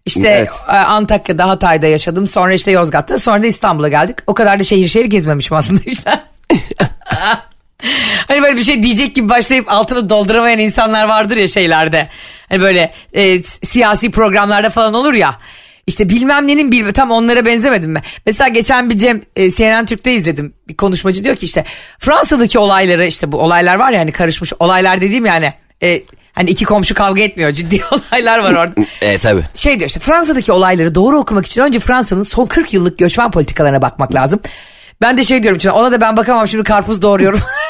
İşte 0.06 0.28
Evet. 0.28 0.48
e, 0.68 0.72
Antakya'da, 0.72 1.48
Hatay'da 1.48 1.86
yaşadım. 1.86 2.26
Sonra 2.26 2.54
işte 2.54 2.70
Yozgat'ta, 2.72 3.18
sonra 3.18 3.42
da 3.42 3.46
İstanbul'a 3.46 3.88
geldik. 3.88 4.16
O 4.26 4.34
kadar 4.34 4.60
da 4.60 4.64
şehir 4.64 4.88
şehir 4.88 5.04
gezmemişim 5.04 5.56
aslında 5.56 5.80
işte. 5.86 6.20
hani 8.28 8.42
böyle 8.42 8.56
bir 8.56 8.62
şey 8.64 8.82
diyecek 8.82 9.14
gibi 9.14 9.28
başlayıp 9.28 9.72
altını 9.72 10.10
dolduramayan 10.10 10.58
insanlar 10.58 11.08
vardır 11.08 11.36
ya 11.36 11.48
şeylerde. 11.48 12.08
Hani 12.48 12.60
böyle 12.60 12.92
e, 13.12 13.42
siyasi 13.42 14.10
programlarda 14.10 14.70
falan 14.70 14.94
olur 14.94 15.14
ya. 15.14 15.38
İşte 15.88 16.08
bilmem 16.08 16.46
nenin 16.46 16.72
bilmem 16.72 16.92
tam 16.92 17.10
onlara 17.10 17.44
benzemedim 17.44 17.94
ben. 17.94 18.02
Mesela 18.26 18.48
geçen 18.48 18.90
bir 18.90 18.96
Cem 18.98 19.20
e, 19.36 19.50
CNN 19.50 19.86
Türk'te 19.86 20.12
izledim. 20.12 20.54
Bir 20.68 20.76
konuşmacı 20.76 21.24
diyor 21.24 21.36
ki 21.36 21.44
işte 21.44 21.64
Fransa'daki 21.98 22.58
olayları 22.58 23.06
işte 23.06 23.32
bu 23.32 23.38
olaylar 23.38 23.74
var 23.74 23.92
ya 23.92 24.00
hani 24.00 24.12
karışmış 24.12 24.52
olaylar 24.58 25.00
dediğim 25.00 25.26
yani 25.26 25.52
e, 25.82 26.02
hani 26.32 26.50
iki 26.50 26.64
komşu 26.64 26.94
kavga 26.94 27.22
etmiyor 27.22 27.50
ciddi 27.50 27.80
olaylar 27.90 28.38
var 28.38 28.52
orada. 28.52 28.74
E 29.00 29.18
tabi. 29.18 29.42
Şey 29.54 29.78
diyor 29.78 29.88
işte 29.88 30.00
Fransa'daki 30.00 30.52
olayları 30.52 30.94
doğru 30.94 31.18
okumak 31.18 31.46
için 31.46 31.62
önce 31.62 31.80
Fransa'nın 31.80 32.22
son 32.22 32.46
40 32.46 32.74
yıllık 32.74 32.98
göçmen 32.98 33.30
politikalarına 33.30 33.82
bakmak 33.82 34.14
lazım. 34.14 34.40
Ben 35.02 35.18
de 35.18 35.24
şey 35.24 35.42
diyorum 35.42 35.60
ona 35.72 35.92
da 35.92 36.00
ben 36.00 36.16
bakamam 36.16 36.48
şimdi 36.48 36.64
karpuz 36.64 37.02
doğruyorum. 37.02 37.40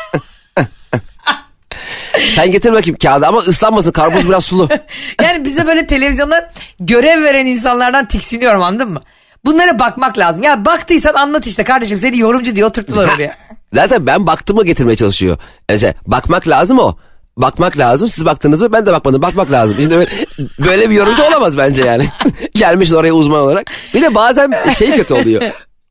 Sen 2.34 2.52
getir 2.52 2.72
bakayım 2.72 2.98
kağıdı 3.02 3.26
ama 3.26 3.38
ıslanmasın 3.38 3.92
karpuz 3.92 4.28
biraz 4.28 4.44
sulu. 4.44 4.68
yani 5.22 5.44
bize 5.44 5.66
böyle 5.66 5.86
televizyonda 5.86 6.50
görev 6.80 7.24
veren 7.24 7.46
insanlardan 7.46 8.08
tiksiniyorum 8.08 8.62
anladın 8.62 8.90
mı? 8.90 9.02
Bunlara 9.44 9.78
bakmak 9.78 10.18
lazım. 10.18 10.42
Ya 10.42 10.64
baktıysan 10.64 11.14
anlat 11.14 11.46
işte 11.46 11.62
kardeşim 11.64 11.98
seni 11.98 12.18
yorumcu 12.18 12.56
diye 12.56 12.66
oturttular 12.66 13.08
oraya. 13.16 13.36
Zaten 13.72 14.06
ben 14.06 14.26
baktığımı 14.26 14.64
getirmeye 14.64 14.96
çalışıyor. 14.96 15.38
Mesela 15.68 15.94
bakmak 16.06 16.48
lazım 16.48 16.78
o. 16.78 16.96
Bakmak 17.36 17.78
lazım. 17.78 18.08
Siz 18.08 18.24
baktınız 18.24 18.62
mı? 18.62 18.72
Ben 18.72 18.86
de 18.86 18.92
bakmadım. 18.92 19.22
Bakmak 19.22 19.52
lazım. 19.52 19.76
Şimdi 19.80 19.94
böyle, 19.94 20.10
böyle 20.58 20.90
bir 20.90 20.94
yorumcu 20.94 21.22
olamaz 21.22 21.58
bence 21.58 21.84
yani. 21.84 22.08
Gelmiş 22.54 22.92
oraya 22.92 23.12
uzman 23.12 23.40
olarak. 23.40 23.70
Bir 23.94 24.02
de 24.02 24.14
bazen 24.14 24.52
şey 24.78 24.92
kötü 24.92 25.14
oluyor. 25.14 25.42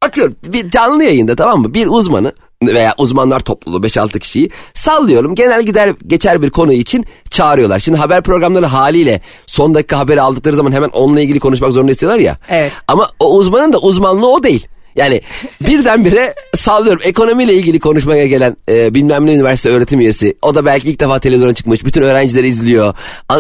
Bakıyorum 0.04 0.36
bir 0.44 0.70
canlı 0.70 1.04
yayında 1.04 1.36
tamam 1.36 1.62
mı? 1.62 1.74
Bir 1.74 1.88
uzmanı 1.88 2.34
veya 2.64 2.94
uzmanlar 2.98 3.40
topluluğu 3.40 3.78
5-6 3.78 4.20
kişiyi 4.20 4.50
sallıyorum. 4.74 5.36
Genel 5.36 5.64
gider 5.64 5.94
geçer 6.08 6.42
bir 6.42 6.50
konu 6.50 6.74
için 6.74 7.06
çağırıyorlar. 7.30 7.80
Şimdi 7.80 7.98
haber 7.98 8.24
programları 8.24 8.66
haliyle 8.66 9.22
son 9.48 9.74
dakika 9.74 10.00
haberi 10.00 10.22
aldıkları 10.22 10.56
zaman 10.56 10.72
hemen 10.72 10.90
onunla 10.90 11.22
ilgili 11.22 11.40
konuşmak 11.40 11.72
zorunda 11.72 11.92
istiyorlar 11.92 12.20
ya. 12.20 12.38
Evet. 12.50 12.72
Ama 12.88 13.10
o 13.20 13.36
uzmanın 13.36 13.74
da 13.74 13.78
uzmanlığı 13.78 14.28
o 14.28 14.44
değil. 14.44 14.68
Yani 14.98 15.22
birdenbire 15.62 16.34
sallıyorum 16.56 17.02
ekonomiyle 17.06 17.54
ilgili 17.54 17.80
konuşmaya 17.80 18.28
gelen 18.28 18.58
e, 18.70 18.94
bilmem 18.94 19.26
ne 19.26 19.34
üniversite 19.34 19.70
öğretim 19.70 20.00
üyesi. 20.00 20.38
O 20.42 20.56
da 20.56 20.66
belki 20.66 20.90
ilk 20.90 21.00
defa 21.00 21.20
televizyona 21.20 21.54
çıkmış. 21.54 21.86
Bütün 21.86 22.02
öğrenciler 22.02 22.44
izliyor. 22.44 22.94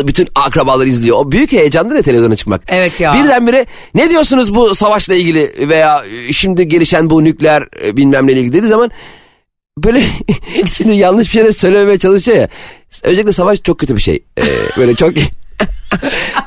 Bütün 0.04 0.28
akrabalar 0.36 0.86
izliyor. 0.86 1.18
O 1.18 1.32
büyük 1.32 1.52
heyecandır 1.52 1.96
ya 1.96 2.02
televizyona 2.02 2.36
çıkmak. 2.36 2.62
Evet 2.68 3.00
ya. 3.00 3.14
Birdenbire 3.14 3.66
ne 3.94 4.10
diyorsunuz 4.10 4.56
bu 4.56 4.76
savaşla 4.76 5.16
ilgili 5.16 5.70
veya 5.70 6.04
e, 6.30 6.34
şimdi 6.34 6.68
gelişen 6.68 7.10
bu 7.10 7.24
nükleer 7.24 7.64
e, 7.86 7.98
bilmem 7.98 8.28
neyle 8.28 8.40
ilgili 8.40 8.54
dediği 8.54 8.68
zaman 8.68 8.92
böyle 9.78 10.02
şimdi 10.78 10.96
yanlış 10.96 11.28
bir 11.28 11.32
şeyler 11.32 11.52
söylememeye 11.52 11.98
çalışıyor 11.98 12.38
ya. 12.38 12.48
Öncelikle 13.04 13.32
savaş 13.32 13.64
çok 13.64 13.80
kötü 13.80 13.96
bir 13.96 14.02
şey. 14.02 14.24
E, 14.38 14.44
böyle 14.78 14.96
çok 14.96 15.14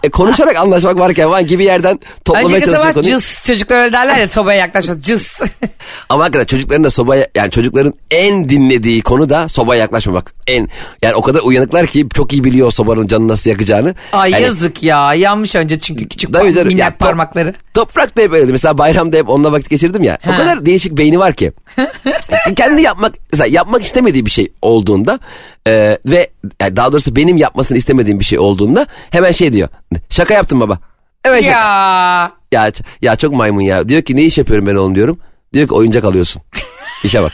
e, 0.03 0.11
konuşarak 0.11 0.57
anlaşmak 0.57 0.99
varken 0.99 1.31
var 1.31 1.41
gibi 1.41 1.65
yerden 1.65 2.01
toplamaya 2.25 2.57
Önceki 2.57 2.71
sabah 2.71 2.93
konuyu. 2.95 3.11
cız 3.11 3.39
çocuklar 3.47 3.79
öyle 3.81 3.93
derler 3.93 4.19
ya 4.19 4.29
sobaya 4.29 4.59
yaklaşma 4.59 5.01
cız. 5.01 5.41
Ama 6.09 6.25
hakikaten 6.25 6.47
çocukların 6.47 6.85
da 6.85 6.91
sobaya 6.91 7.27
yani 7.35 7.51
çocukların 7.51 7.95
en 8.11 8.49
dinlediği 8.49 9.03
konu 9.03 9.31
da 9.31 9.49
sobaya 9.49 9.81
yaklaşmamak. 9.81 10.33
En 10.47 10.69
yani 11.03 11.15
o 11.15 11.23
kadar 11.23 11.41
uyanıklar 11.45 11.87
ki 11.87 12.07
çok 12.15 12.33
iyi 12.33 12.45
biliyor 12.45 12.73
sobanın 12.73 13.07
canını 13.07 13.29
nasıl 13.29 13.51
yakacağını. 13.51 13.95
Ay 14.13 14.31
Yani 14.31 14.43
yazık 14.45 14.83
ya 14.83 15.15
yanmış 15.15 15.55
önce 15.55 15.79
çünkü 15.79 16.09
küçük 16.09 16.31
par- 16.31 16.53
canım. 16.53 16.69
minnak 16.69 16.81
Ya 16.93 16.97
parmakları. 16.99 17.55
Toprak 17.75 18.17
da 18.17 18.23
hep 18.23 18.33
öyle. 18.33 18.53
Mesela 18.53 18.79
bayramda 18.79 19.17
hep 19.17 19.29
onunla 19.29 19.53
vakit 19.53 19.71
geçirdim 19.71 20.03
ya. 20.03 20.19
Ha. 20.23 20.31
O 20.33 20.37
kadar 20.37 20.67
değişik 20.67 20.93
beyni 20.99 21.19
var 21.19 21.35
ki. 21.35 21.53
Kendi 22.57 22.83
yapmak 22.83 23.15
mesela 23.33 23.47
yapmak 23.47 23.83
istemediği 23.83 24.27
bir 24.27 24.31
şey 24.31 24.53
olduğunda 24.63 25.19
e, 25.67 25.99
ve 26.07 26.31
yani 26.61 26.77
daha 26.77 26.93
doğrusu 26.93 27.17
benim 27.17 27.37
yapmasını 27.37 27.79
istemediğim 27.79 28.21
bir 28.21 28.25
şey 28.25 28.39
olduğunda 28.39 28.87
hemen 29.11 29.33
şey 29.33 29.53
diyor. 29.53 29.69
Şaka 30.11 30.35
yaptım 30.35 30.61
baba. 30.61 30.79
Evet 31.25 31.45
şaka. 31.45 31.59
Ya. 31.59 32.33
Ya, 32.53 32.73
ya 33.03 33.17
çok 33.17 33.33
maymun 33.33 33.61
ya. 33.61 33.89
Diyor 33.89 34.03
ki 34.03 34.17
ne 34.17 34.23
iş 34.23 34.39
yapıyorum 34.39 34.67
ben 34.67 34.75
oğlum 34.75 34.95
diyorum. 34.95 35.19
Diyor 35.53 35.69
ki 35.69 35.75
oyuncak 35.75 36.05
alıyorsun. 36.05 36.43
İşe 37.05 37.23
bak. 37.23 37.33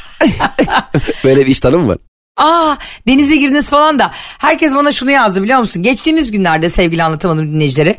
Böyle 1.25 1.40
bir 1.40 1.47
iş 1.47 1.61
tanımı 1.61 1.88
var. 1.88 1.99
Aa 2.37 2.76
denize 3.09 3.37
girdiniz 3.37 3.71
falan 3.71 3.99
da 3.99 4.11
herkes 4.38 4.75
bana 4.75 4.93
şunu 4.93 5.11
yazdı 5.11 5.43
biliyor 5.43 5.59
musun? 5.59 5.83
Geçtiğimiz 5.83 6.31
günlerde 6.31 6.69
sevgili 6.69 7.02
anlatamadım 7.02 7.52
dinleyicileri. 7.52 7.97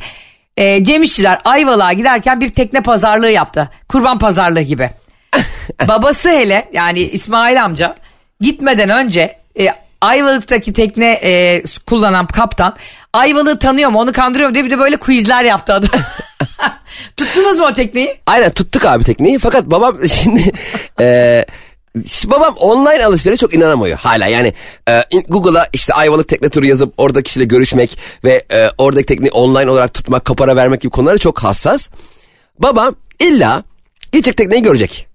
E, 0.58 0.84
Cem 0.84 1.02
İşçiler 1.02 1.38
Ayvalık'a 1.44 1.92
giderken 1.92 2.40
bir 2.40 2.48
tekne 2.48 2.80
pazarlığı 2.80 3.30
yaptı. 3.30 3.70
Kurban 3.88 4.18
pazarlığı 4.18 4.60
gibi. 4.60 4.90
Babası 5.88 6.30
hele 6.30 6.68
yani 6.72 7.00
İsmail 7.00 7.64
amca 7.64 7.94
gitmeden 8.40 8.88
önce 8.88 9.38
e, 9.60 9.68
Ayvalık'taki 10.00 10.72
tekne 10.72 11.12
e, 11.12 11.62
kullanan 11.86 12.26
kaptan 12.26 12.76
Ayvalık'ı 13.12 13.58
tanıyor 13.58 13.90
mu 13.90 13.98
onu 13.98 14.12
kandırıyor 14.12 14.48
mu 14.48 14.54
diye 14.54 14.64
bir 14.64 14.70
de 14.70 14.78
böyle 14.78 14.96
quizler 14.96 15.44
yaptı 15.44 15.74
adam. 15.74 15.90
Tuttunuz 17.16 17.58
mu 17.58 17.66
o 17.66 17.72
tekneyi? 17.72 18.16
Aynen 18.26 18.50
tuttuk 18.50 18.84
abi 18.84 19.04
tekneyi 19.04 19.38
fakat 19.38 19.66
babam 19.66 20.08
şimdi 20.08 20.52
e, 21.00 21.44
babam 22.24 22.54
online 22.56 23.04
alışverişe 23.04 23.40
çok 23.40 23.54
inanamıyor 23.54 23.98
hala 23.98 24.26
yani 24.26 24.54
e, 24.88 25.02
Google'a 25.28 25.66
işte 25.72 25.94
Ayvalık 25.94 26.28
tekne 26.28 26.48
turu 26.48 26.66
yazıp 26.66 26.94
orada 26.96 27.22
kişiyle 27.22 27.44
görüşmek 27.44 27.98
ve 28.24 28.44
e, 28.52 28.68
oradaki 28.78 29.06
tekneyi 29.06 29.32
online 29.32 29.70
olarak 29.70 29.94
tutmak 29.94 30.24
kapara 30.24 30.56
vermek 30.56 30.80
gibi 30.80 30.90
konulara 30.90 31.18
çok 31.18 31.38
hassas. 31.38 31.90
Babam 32.58 32.94
illa 33.20 33.64
gidecek 34.12 34.36
tekneyi 34.36 34.62
görecek. 34.62 35.06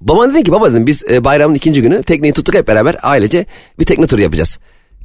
Babam 0.00 0.34
dedi 0.34 0.44
ki 0.44 0.52
baba 0.52 0.70
dedim 0.70 0.86
biz 0.86 1.04
e, 1.10 1.24
bayramın 1.24 1.54
ikinci 1.54 1.82
günü 1.82 2.02
tekneyi 2.02 2.32
tuttuk 2.32 2.54
hep 2.54 2.68
beraber 2.68 2.96
ailece 3.02 3.46
bir 3.78 3.84
tekne 3.84 4.06
turu 4.06 4.20
yapacağız. 4.20 4.58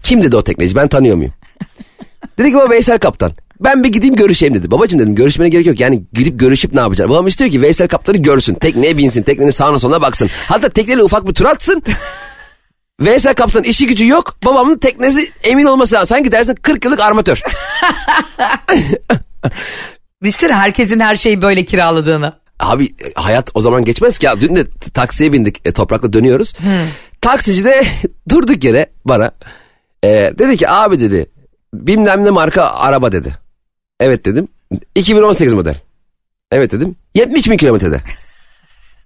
Kim 0.03 0.23
dedi 0.23 0.35
o 0.35 0.43
tekneci 0.43 0.75
ben 0.75 0.87
tanıyor 0.87 1.15
muyum? 1.15 1.33
dedi 2.37 2.49
ki 2.49 2.55
baba 2.55 2.69
Veysel 2.69 2.99
Kaptan. 2.99 3.31
Ben 3.59 3.83
bir 3.83 3.89
gideyim 3.89 4.15
görüşeyim 4.15 4.55
dedi. 4.55 4.71
Babacım 4.71 4.99
dedim 4.99 5.15
görüşmene 5.15 5.49
gerek 5.49 5.65
yok. 5.65 5.79
Yani 5.79 6.03
gidip 6.13 6.39
görüşüp 6.39 6.73
ne 6.73 6.79
yapacaksın? 6.79 7.13
Babam 7.13 7.27
istiyor 7.27 7.51
ki 7.51 7.61
Veysel 7.61 7.87
Kaptan'ı 7.87 8.17
görsün. 8.17 8.53
Tekneye 8.53 8.97
binsin. 8.97 9.23
Teknenin 9.23 9.51
sağına 9.51 9.79
soluna 9.79 10.01
baksın. 10.01 10.29
Hatta 10.47 10.69
tekneyle 10.69 11.03
ufak 11.03 11.27
bir 11.27 11.33
tur 11.33 11.45
atsın. 11.45 11.83
Veysel 13.01 13.33
Kaptan 13.33 13.63
işi 13.63 13.87
gücü 13.87 14.07
yok. 14.07 14.37
Babamın 14.45 14.77
teknesi 14.77 15.31
emin 15.43 15.65
olması 15.65 15.95
lazım. 15.95 16.07
Sanki 16.07 16.31
dersin 16.31 16.55
40 16.55 16.85
yıllık 16.85 16.99
armatör. 16.99 17.41
Düşünsene 20.23 20.53
herkesin 20.53 20.99
her 20.99 21.15
şeyi 21.15 21.41
böyle 21.41 21.65
kiraladığını. 21.65 22.33
Abi 22.59 22.85
e, 22.85 23.13
hayat 23.15 23.51
o 23.53 23.59
zaman 23.59 23.85
geçmez 23.85 24.17
ki 24.17 24.25
ya. 24.25 24.41
Dün 24.41 24.55
de 24.55 24.65
taksiye 24.93 25.33
bindik 25.33 25.67
e, 25.67 25.71
toprakla 25.71 26.13
dönüyoruz. 26.13 26.53
Taksici 27.21 27.65
de 27.65 27.83
durduk 28.29 28.63
yere 28.63 28.89
bana 29.05 29.31
e, 30.03 30.07
dedi 30.39 30.57
ki 30.57 30.69
abi 30.69 30.99
dedi 30.99 31.29
bilmem 31.73 32.25
ne 32.25 32.29
marka 32.29 32.63
araba 32.63 33.11
dedi. 33.11 33.46
Evet 33.99 34.25
dedim. 34.25 34.47
2018 34.95 35.53
model. 35.53 35.75
Evet 36.51 36.71
dedim. 36.71 36.95
70 37.15 37.49
bin 37.49 37.57
kilometrede. 37.57 38.01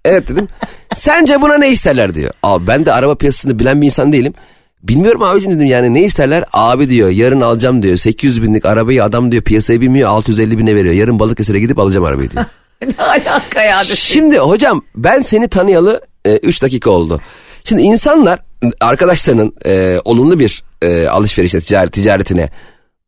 Evet 0.04 0.28
dedim. 0.28 0.48
Sence 0.94 1.42
buna 1.42 1.58
ne 1.58 1.70
isterler 1.70 2.14
diyor. 2.14 2.30
Abi 2.42 2.66
ben 2.66 2.86
de 2.86 2.92
araba 2.92 3.14
piyasasını 3.14 3.58
bilen 3.58 3.80
bir 3.80 3.86
insan 3.86 4.12
değilim. 4.12 4.34
Bilmiyorum 4.82 5.22
abicim 5.22 5.56
dedim 5.56 5.66
yani 5.66 5.94
ne 5.94 6.02
isterler? 6.02 6.44
Abi 6.52 6.90
diyor 6.90 7.08
yarın 7.08 7.40
alacağım 7.40 7.82
diyor. 7.82 7.96
800 7.96 8.42
binlik 8.42 8.66
arabayı 8.66 9.04
adam 9.04 9.32
diyor 9.32 9.42
piyasaya 9.42 9.80
binmiyor 9.80 10.08
650 10.08 10.58
bine 10.58 10.74
veriyor. 10.74 10.94
Yarın 10.94 11.18
Balıkesir'e 11.18 11.60
gidip 11.60 11.78
alacağım 11.78 12.04
arabayı 12.04 12.30
diyor. 12.30 12.44
ne 12.98 13.04
alaka 13.04 13.62
ya? 13.62 13.84
Şimdi 13.84 14.38
hocam 14.38 14.82
ben 14.96 15.20
seni 15.20 15.48
tanıyalı 15.48 16.00
3 16.42 16.62
dakika 16.62 16.90
oldu. 16.90 17.20
Şimdi 17.64 17.82
insanlar 17.82 18.40
arkadaşlarının 18.80 19.54
e, 19.66 19.98
olumlu 20.04 20.38
bir 20.38 20.62
e, 20.82 21.06
alışverişe, 21.06 21.60
ticaret, 21.60 21.92
ticaretine 21.92 22.48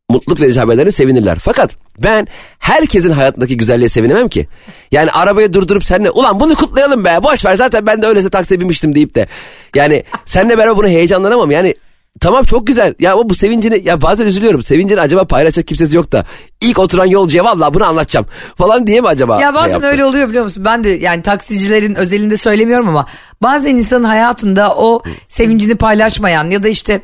mutluluk 0.09 0.41
verici 0.41 0.59
haberlerine 0.59 0.91
sevinirler. 0.91 1.37
Fakat 1.39 1.75
ben 2.03 2.27
herkesin 2.59 3.11
hayatındaki 3.11 3.57
güzelliğe 3.57 3.89
sevinemem 3.89 4.27
ki. 4.27 4.47
Yani 4.91 5.11
arabayı 5.11 5.53
durdurup 5.53 5.83
seninle 5.83 6.11
ulan 6.11 6.39
bunu 6.39 6.55
kutlayalım 6.55 7.05
be 7.05 7.19
boş 7.23 7.45
ver 7.45 7.55
zaten 7.55 7.85
ben 7.85 8.01
de 8.01 8.07
öylese 8.07 8.29
taksiye 8.29 8.59
binmiştim 8.59 8.95
deyip 8.95 9.15
de. 9.15 9.27
Yani 9.75 10.03
seninle 10.25 10.57
beraber 10.57 10.77
bunu 10.77 10.87
heyecanlanamam. 10.87 11.51
Yani 11.51 11.75
tamam 12.19 12.43
çok 12.43 12.67
güzel 12.67 12.93
ya 12.99 13.13
ama 13.13 13.29
bu 13.29 13.35
sevincini 13.35 13.81
ya 13.83 14.01
bazen 14.01 14.25
üzülüyorum. 14.25 14.63
Sevincini 14.63 15.01
acaba 15.01 15.25
paylaşacak 15.25 15.67
kimsesi 15.67 15.95
yok 15.97 16.11
da 16.11 16.25
ilk 16.61 16.79
oturan 16.79 17.05
yolcuya 17.05 17.45
valla 17.45 17.73
bunu 17.73 17.85
anlatacağım 17.85 18.25
falan 18.57 18.87
diye 18.87 19.01
mi 19.01 19.07
acaba? 19.07 19.41
Ya 19.41 19.47
şey 19.47 19.53
bazen 19.55 19.71
yaptı? 19.71 19.87
öyle 19.87 20.05
oluyor 20.05 20.29
biliyor 20.29 20.43
musun? 20.43 20.65
Ben 20.65 20.83
de 20.83 20.89
yani 20.89 21.21
taksicilerin 21.21 21.95
özelinde 21.95 22.37
söylemiyorum 22.37 22.89
ama 22.89 23.05
bazen 23.43 23.75
insanın 23.75 24.03
hayatında 24.03 24.75
o 24.75 25.03
sevincini 25.29 25.75
paylaşmayan 25.75 26.49
ya 26.49 26.63
da 26.63 26.67
işte 26.67 27.01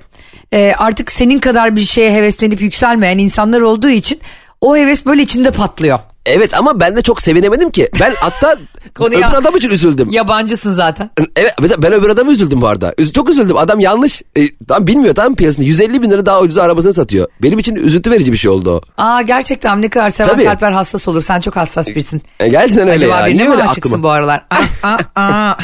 e, 0.51 0.74
artık 0.77 1.12
senin 1.12 1.39
kadar 1.39 1.75
bir 1.75 1.86
şeye 1.86 2.12
heveslenip 2.12 2.62
yükselmeyen 2.62 3.17
insanlar 3.17 3.62
olduğu 3.62 3.89
için 3.89 4.20
o 4.62 4.77
heves 4.77 5.05
böyle 5.05 5.22
içinde 5.22 5.51
patlıyor. 5.51 6.00
Evet 6.25 6.58
ama 6.58 6.79
ben 6.79 6.96
de 6.96 7.01
çok 7.01 7.22
sevinemedim 7.22 7.70
ki. 7.72 7.89
Ben 8.00 8.13
hatta 8.20 8.58
Konuya- 8.96 9.29
öbür 9.29 9.38
adam 9.38 9.55
için 9.55 9.70
üzüldüm. 9.70 10.10
Yabancısın 10.12 10.74
zaten. 10.74 11.10
Evet 11.36 11.53
ben 11.77 11.93
öbür 11.93 12.10
adamı 12.10 12.31
üzüldüm 12.31 12.62
bu 12.62 12.67
arada. 12.67 12.93
Çok 13.13 13.29
üzüldüm. 13.29 13.58
Adam 13.58 13.79
yanlış. 13.79 14.22
E, 14.38 14.41
tam 14.67 14.88
bilmiyor 14.88 15.15
tam 15.15 15.36
piyasasını. 15.36 15.65
150 15.65 16.01
bin 16.01 16.12
lira 16.12 16.25
daha 16.25 16.41
ucuz 16.41 16.58
arabasını 16.58 16.93
satıyor. 16.93 17.27
Benim 17.41 17.60
için 17.60 17.75
üzüntü 17.75 18.12
verici 18.12 18.31
bir 18.31 18.38
şey 18.38 18.51
oldu 18.51 18.72
o. 18.72 18.81
Aa 19.03 19.22
gerçekten 19.22 19.81
ne 19.81 19.89
kadar 19.89 20.10
seven 20.10 20.29
Tabii. 20.29 20.43
kalpler 20.43 20.72
hassas 20.72 21.08
olur. 21.08 21.22
Sen 21.22 21.39
çok 21.39 21.55
hassas 21.55 21.88
birisin. 21.88 22.22
E, 22.39 22.48
gerçekten 22.48 22.84
öyle 22.88 22.96
Acaba 22.96 23.27
ya. 23.27 23.36
mi 23.36 23.51
öyle 23.51 23.63
aklıma? 23.63 24.03
bu 24.03 24.10
aralar? 24.10 24.46
Aa, 24.50 24.98
aa, 25.15 25.22
aa. 25.22 25.55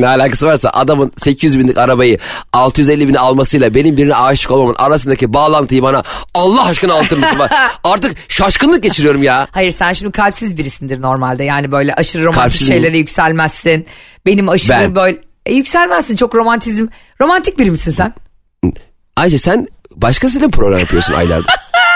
Ne 0.00 0.08
alakası 0.08 0.46
varsa 0.46 0.70
adamın 0.70 1.12
800 1.18 1.58
binlik 1.58 1.78
arabayı 1.78 2.18
650 2.52 3.08
bine 3.08 3.18
almasıyla 3.18 3.74
benim 3.74 3.96
birine 3.96 4.14
aşık 4.14 4.50
olmamın 4.50 4.74
arasındaki 4.78 5.32
bağlantıyı 5.34 5.82
bana 5.82 6.02
Allah 6.34 6.66
aşkına 6.66 6.92
anlatır 6.94 7.18
mısın? 7.18 7.38
Artık 7.84 8.16
şaşkınlık 8.28 8.82
geçiriyorum 8.82 9.22
ya. 9.22 9.48
Hayır 9.52 9.70
sen 9.70 9.92
şimdi 9.92 10.12
kalpsiz 10.12 10.56
birisindir 10.56 11.02
normalde. 11.02 11.44
Yani 11.44 11.72
böyle 11.72 11.94
aşırı 11.94 12.22
romantik 12.22 12.42
Kalpsiz 12.42 12.68
mi? 12.68 12.74
şeylere 12.74 12.98
yükselmezsin. 12.98 13.86
Benim 14.26 14.48
aşırı 14.48 14.78
Ben. 14.80 14.94
böyle... 14.94 15.18
E, 15.46 15.54
yükselmezsin 15.54 16.16
çok 16.16 16.34
romantizm. 16.34 16.86
Romantik 17.20 17.58
biri 17.58 17.70
misin 17.70 17.90
sen? 17.90 18.14
Ayşe 19.16 19.38
sen 19.38 19.66
başkasıyla 19.96 20.48
program 20.48 20.78
yapıyorsun 20.78 21.14
aylardır? 21.14 21.46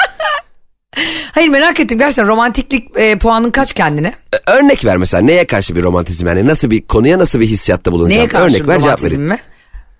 Hayır 1.33 1.49
merak 1.49 1.81
ettim 1.81 1.99
gerçekten 1.99 2.27
romantiklik 2.27 2.97
e, 2.97 3.19
puanın 3.19 3.51
kaç 3.51 3.73
kendine? 3.73 4.15
Örnek 4.47 4.85
ver 4.85 4.97
mesela 4.97 5.21
neye 5.23 5.47
karşı 5.47 5.77
bir 5.77 5.83
romantizm 5.83 6.27
yani 6.27 6.47
nasıl 6.47 6.71
bir 6.71 6.83
konuya 6.83 7.19
nasıl 7.19 7.41
bir 7.41 7.47
hissiyatta 7.47 7.93
bulunacağım? 7.93 8.21
Neye 8.21 8.29
karşı 8.29 8.45
Örnek 8.57 8.69
ver 8.69 8.79
cevap 8.79 8.83
romantizm 8.85 9.07
vereyim. 9.07 9.29
mi? 9.29 9.39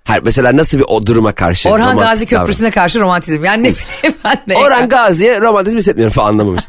Hayır, 0.05 0.23
mesela 0.25 0.57
nasıl 0.57 0.79
bir 0.79 0.85
o 0.89 1.07
duruma 1.07 1.33
karşı? 1.33 1.69
Orhan 1.71 1.93
romantik 1.93 2.05
Gazi 2.05 2.25
davran- 2.27 2.41
Köprüsü'ne 2.41 2.71
karşı 2.71 3.01
romantizm. 3.01 3.45
Yani 3.45 3.63
ne 3.63 3.67
bileyim 3.73 4.19
ben 4.25 4.37
de. 4.49 4.57
Orhan 4.59 4.89
Gazi'ye 4.89 5.41
romantizm 5.41 5.77
hissetmiyorum 5.77 6.13
falan 6.13 6.29
anlamamış. 6.29 6.65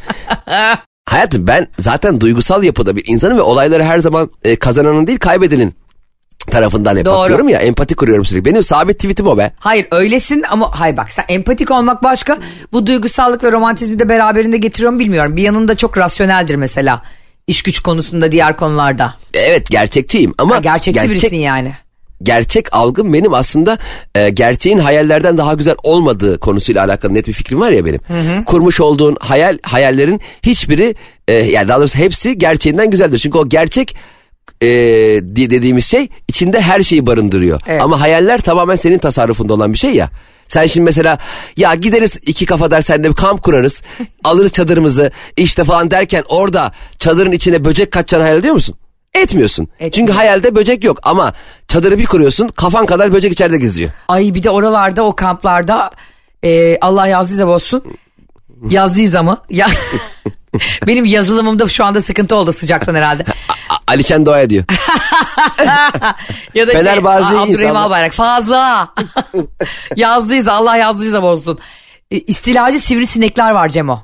Hayatım 1.05 1.47
ben 1.47 1.67
zaten 1.79 2.21
duygusal 2.21 2.63
yapıda 2.63 2.95
bir 2.95 3.03
insanım 3.07 3.37
ve 3.37 3.41
olayları 3.41 3.83
her 3.83 3.99
zaman 3.99 4.29
e, 4.43 4.55
kazananın 4.55 5.07
değil 5.07 5.19
kaybedenin 5.19 5.73
tarafından 6.51 6.97
hep 6.97 7.05
Doğru. 7.05 7.17
bakıyorum 7.19 7.49
ya 7.49 7.59
empati 7.59 7.95
kuruyorum 7.95 8.25
sürekli. 8.25 8.45
Benim 8.45 8.63
sabit 8.63 8.95
tweetim 8.99 9.27
o 9.27 9.37
be. 9.37 9.51
Hayır 9.59 9.87
öylesin 9.91 10.43
ama 10.49 10.79
hayır 10.79 10.97
bak 10.97 11.11
sen 11.11 11.25
empatik 11.27 11.71
olmak 11.71 12.03
başka. 12.03 12.37
Bu 12.71 12.87
duygusallık 12.87 13.43
ve 13.43 13.51
romantizmi 13.51 13.99
de 13.99 14.09
beraberinde 14.09 14.57
getiriyor 14.57 14.91
mu 14.91 14.99
bilmiyorum. 14.99 15.35
Bir 15.37 15.43
yanında 15.43 15.77
çok 15.77 15.97
rasyoneldir 15.97 16.55
mesela. 16.55 17.01
İş 17.47 17.61
güç 17.63 17.79
konusunda 17.79 18.31
diğer 18.31 18.57
konularda. 18.57 19.15
Evet 19.33 19.69
gerçekçiyim 19.69 20.33
ama 20.37 20.55
Ha, 20.55 20.59
gerçekçi 20.59 20.99
gerçek, 20.99 21.11
birisin 21.11 21.37
yani. 21.37 21.73
gerçek 22.23 22.75
algım 22.75 23.13
benim 23.13 23.33
aslında 23.33 23.77
e, 24.15 24.29
gerçeğin 24.29 24.79
hayallerden 24.79 25.37
daha 25.37 25.53
güzel 25.53 25.75
olmadığı 25.83 26.39
konusuyla 26.39 26.83
alakalı 26.85 27.13
net 27.13 27.27
bir 27.27 27.33
fikrim 27.33 27.59
var 27.59 27.71
ya 27.71 27.85
benim. 27.85 27.99
Kurmuş 28.43 28.81
olduğun 28.81 29.17
hayal 29.19 29.57
hayallerin 29.63 30.21
hiçbiri 30.43 30.95
e, 31.27 31.33
yani 31.33 31.67
daha 31.67 31.79
doğrusu 31.79 31.99
hepsi 31.99 32.37
gerçeğinden 32.37 32.89
güzeldir. 32.89 33.19
Çünkü 33.19 33.37
o 33.37 33.49
gerçek 33.49 33.95
e, 34.61 34.67
diye 35.35 35.49
dediğimiz 35.49 35.85
şey 35.85 36.09
içinde 36.27 36.61
her 36.61 36.83
şeyi 36.83 37.05
barındırıyor. 37.05 37.61
Evet. 37.67 37.81
Ama 37.81 38.01
hayaller 38.01 38.41
tamamen 38.41 38.75
senin 38.75 38.97
tasarrufunda 38.97 39.53
olan 39.53 39.73
bir 39.73 39.77
şey 39.77 39.91
ya. 39.91 40.09
Sen 40.47 40.65
şimdi 40.65 40.85
mesela 40.85 41.17
ya 41.57 41.75
gideriz 41.75 42.19
iki 42.25 42.45
kafadar 42.45 42.81
senle 42.81 43.09
bir 43.09 43.15
kamp 43.15 43.43
kurarız. 43.43 43.83
alırız 44.23 44.51
çadırımızı 44.51 45.11
işte 45.37 45.63
falan 45.63 45.91
derken 45.91 46.23
orada 46.29 46.71
çadırın 46.99 47.31
içine 47.31 47.65
böcek 47.65 47.91
kaçacağını 47.91 48.23
hayal 48.23 48.37
ediyor 48.37 48.53
musun? 48.53 48.75
Etmiyorsun. 49.13 49.63
Etmiyorum. 49.63 49.91
Çünkü 49.91 50.11
hayalde 50.11 50.55
böcek 50.55 50.83
yok 50.83 50.99
ama 51.03 51.33
çadırı 51.67 51.99
bir 51.99 52.05
kuruyorsun 52.05 52.47
kafan 52.47 52.85
kadar 52.85 53.13
böcek 53.13 53.33
içeride 53.33 53.57
geziyor. 53.57 53.91
Ay 54.07 54.33
bir 54.33 54.43
de 54.43 54.49
oralarda 54.49 55.03
o 55.03 55.15
kamplarda 55.15 55.91
e, 56.43 56.79
Allah 56.79 57.07
yazdıysa 57.07 57.47
bozsun. 57.47 57.83
Yazdıysa 58.69 59.23
mı? 59.23 59.41
Ya, 59.49 59.67
benim 60.87 61.05
yazılımımda 61.05 61.69
şu 61.69 61.85
anda 61.85 62.01
sıkıntı 62.01 62.35
oldu 62.35 62.51
sıcaktan 62.51 62.95
herhalde. 62.95 63.25
A- 63.73 63.91
Alişen 63.91 64.25
Doğa'ya 64.25 64.49
diyor. 64.49 64.63
Ya 66.53 66.67
da 66.67 66.71
şey 66.71 66.81
Fenerbahçe 66.81 67.25
Abdurrahim 67.25 67.51
insanlar- 67.53 67.81
Albayrak 67.85 68.13
fazla. 68.13 68.89
yazdıysa 69.95 70.51
Allah 70.51 70.77
yazdıysa 70.77 71.21
bozsun. 71.23 71.59
E, 72.11 72.19
İstilacı 72.19 72.79
sivrisinekler 72.79 73.51
var 73.51 73.69
Cemo. 73.69 73.99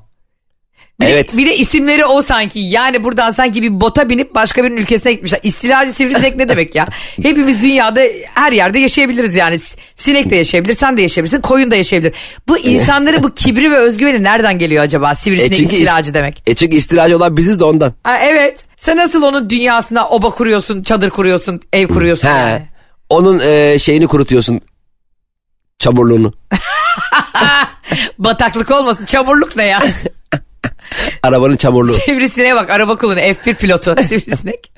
Bir 1.01 1.05
Evet. 1.07 1.37
bir 1.37 1.45
de 1.45 1.57
isimleri 1.57 2.05
o 2.05 2.21
sanki. 2.21 2.59
Yani 2.59 3.03
buradan 3.03 3.29
sanki 3.29 3.61
bir 3.61 3.81
bota 3.81 4.09
binip 4.09 4.35
başka 4.35 4.63
birinin 4.63 4.77
ülkesine 4.77 5.13
gitmişler. 5.13 5.39
İstilacı 5.43 5.91
sivrisinek 5.91 6.35
ne 6.35 6.49
demek 6.49 6.75
ya? 6.75 6.87
Hepimiz 7.23 7.61
dünyada 7.61 8.01
her 8.35 8.51
yerde 8.51 8.79
yaşayabiliriz 8.79 9.35
yani. 9.35 9.57
Sinek 9.95 10.29
de 10.29 10.35
yaşayabilir, 10.35 10.73
sen 10.73 10.97
de 10.97 11.01
yaşayabilirsin, 11.01 11.41
koyun 11.41 11.71
da 11.71 11.75
yaşayabilir. 11.75 12.13
Bu 12.47 12.57
insanların 12.57 13.23
bu 13.23 13.33
kibri 13.35 13.71
ve 13.71 13.77
özgüveni 13.77 14.23
nereden 14.23 14.59
geliyor 14.59 14.83
acaba? 14.83 15.15
Sivrisinek 15.15 15.59
is- 15.59 15.73
istilacı 15.73 16.13
demek. 16.13 16.43
E 16.47 16.55
çünkü 16.55 16.77
istilacı 16.77 17.17
olan 17.17 17.37
biziz 17.37 17.59
de 17.59 17.63
ondan. 17.63 17.93
Ha, 18.03 18.17
evet. 18.21 18.65
Sen 18.79 18.97
nasıl 18.97 19.23
onun 19.23 19.49
dünyasına 19.49 20.07
oba 20.09 20.29
kuruyorsun, 20.29 20.83
çadır 20.83 21.09
kuruyorsun, 21.09 21.61
ev 21.73 21.87
kuruyorsun 21.87 22.27
He. 22.27 22.31
yani. 22.31 22.67
Onun 23.09 23.39
e, 23.39 23.79
şeyini 23.79 24.07
kurutuyorsun. 24.07 24.61
Çamurluğunu. 25.79 26.33
Bataklık 28.19 28.71
olmasın. 28.71 29.05
Çamurluk 29.05 29.55
ne 29.55 29.65
ya? 29.65 29.79
Arabanın 31.23 31.55
çamurluğu. 31.55 31.93
Sivrisineğe 31.93 32.55
bak 32.55 32.69
araba 32.69 32.97
kullanıyor. 32.97 33.27
F1 33.27 33.55
pilotu 33.55 33.95
sivrisinek. 34.09 34.71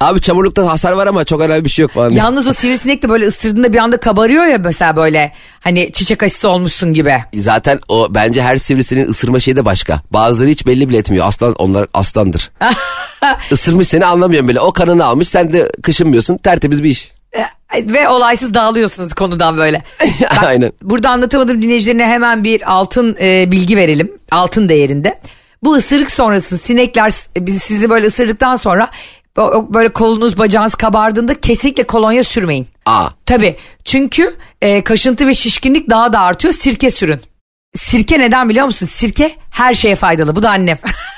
Abi 0.00 0.20
çamurlukta 0.20 0.68
hasar 0.68 0.92
var 0.92 1.06
ama 1.06 1.24
çok 1.24 1.40
önemli 1.40 1.64
bir 1.64 1.70
şey 1.70 1.82
yok 1.82 1.90
falan. 1.92 2.10
Yalnız 2.10 2.46
o 2.46 2.52
sivrisinek 2.52 3.02
de 3.02 3.08
böyle 3.08 3.26
ısırdığında 3.26 3.72
bir 3.72 3.78
anda 3.78 3.96
kabarıyor 3.96 4.44
ya 4.44 4.58
mesela 4.58 4.96
böyle. 4.96 5.32
Hani 5.60 5.92
çiçek 5.92 6.22
aşısı 6.22 6.48
olmuşsun 6.48 6.92
gibi. 6.92 7.14
Zaten 7.34 7.80
o 7.88 8.06
bence 8.10 8.42
her 8.42 8.56
sivrisinin 8.56 9.08
ısırma 9.08 9.40
şeyi 9.40 9.56
de 9.56 9.64
başka. 9.64 10.00
Bazıları 10.10 10.48
hiç 10.48 10.66
belli 10.66 10.88
bile 10.88 10.98
etmiyor. 10.98 11.26
Aslan 11.26 11.54
onlar 11.54 11.86
aslandır. 11.94 12.50
Isırmış 13.50 13.88
seni 13.88 14.06
anlamıyorum 14.06 14.48
bile. 14.48 14.60
O 14.60 14.72
kanını 14.72 15.04
almış 15.04 15.28
sen 15.28 15.52
de 15.52 15.72
kışınmıyorsun. 15.82 16.36
Tertemiz 16.36 16.84
bir 16.84 16.90
iş. 16.90 17.12
Ve 17.80 18.08
olaysız 18.08 18.54
dağılıyorsunuz 18.54 19.14
konudan 19.14 19.56
böyle. 19.56 19.82
Bak, 20.20 20.44
Aynen. 20.44 20.72
Burada 20.82 21.10
anlatamadığım 21.10 21.62
dinleyicilerine 21.62 22.06
hemen 22.06 22.44
bir 22.44 22.72
altın 22.72 23.16
e, 23.20 23.50
bilgi 23.52 23.76
verelim. 23.76 24.12
Altın 24.30 24.68
değerinde. 24.68 25.18
Bu 25.62 25.74
ısırık 25.74 26.10
sonrası 26.10 26.58
sinekler 26.58 27.12
biz- 27.38 27.62
sizi 27.62 27.90
böyle 27.90 28.06
ısırdıktan 28.06 28.54
sonra 28.54 28.90
böyle 29.74 29.88
kolunuz 29.88 30.38
bacağınız 30.38 30.74
kabardığında 30.74 31.34
kesinlikle 31.40 31.82
kolonya 31.82 32.24
sürmeyin. 32.24 32.66
Aa. 32.86 33.08
Tabii 33.26 33.56
çünkü 33.84 34.36
e, 34.62 34.84
kaşıntı 34.84 35.26
ve 35.26 35.34
şişkinlik 35.34 35.90
daha 35.90 36.12
da 36.12 36.20
artıyor 36.20 36.54
sirke 36.54 36.90
sürün. 36.90 37.20
Sirke 37.76 38.18
neden 38.18 38.48
biliyor 38.48 38.66
musun? 38.66 38.86
Sirke 38.86 39.36
her 39.50 39.74
şeye 39.74 39.94
faydalı. 39.96 40.36
Bu 40.36 40.42
da 40.42 40.50
annem. 40.50 40.78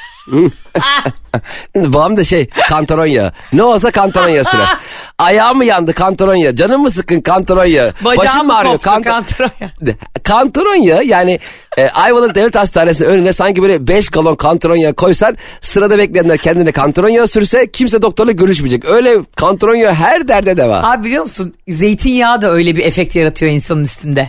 Babam 1.76 2.16
da 2.16 2.24
şey 2.24 2.48
kantaron 2.68 3.06
yağı. 3.06 3.32
Ne 3.52 3.62
olsa 3.62 3.90
kantaron 3.90 4.28
yağı 4.28 4.44
sürer. 4.44 4.68
Ayağım 5.18 5.56
mı 5.56 5.64
yandı 5.64 5.92
kantaron 5.92 6.34
yağı. 6.34 6.56
Canım 6.56 6.82
mı 6.82 6.90
sıkkın 6.90 7.20
kantaron 7.20 7.64
yağı. 7.64 7.92
Bacağım 8.04 8.26
Başım 8.26 8.46
mı 8.46 8.56
ağrıyor 8.56 8.74
koptu 8.74 8.90
kanta- 8.90 9.02
kantaron 9.10 9.50
yağı. 9.60 9.70
Kantaron 10.24 10.74
yağı 10.82 11.04
yani 11.04 11.38
e, 11.78 11.88
Ayvalık 11.88 12.34
Devlet 12.34 12.56
Hastanesi 12.56 13.06
önüne 13.06 13.32
sanki 13.32 13.62
böyle 13.62 13.88
5 13.88 14.08
galon 14.08 14.34
kantaron 14.36 14.76
yağı 14.76 14.94
koysan 14.94 15.36
sırada 15.60 15.98
bekleyenler 15.98 16.38
kendine 16.38 16.72
kantaron 16.72 17.08
yağı 17.08 17.26
sürse 17.26 17.70
kimse 17.70 18.02
doktorla 18.02 18.32
görüşmeyecek. 18.32 18.84
Öyle 18.84 19.16
kantaron 19.36 19.74
yağı 19.74 19.94
her 19.94 20.28
derde 20.28 20.56
deva. 20.56 20.82
Abi 20.82 21.04
biliyor 21.04 21.22
musun 21.22 21.54
zeytinyağı 21.68 22.42
da 22.42 22.50
öyle 22.50 22.76
bir 22.76 22.84
efekt 22.84 23.16
yaratıyor 23.16 23.52
insanın 23.52 23.84
üstünde. 23.84 24.28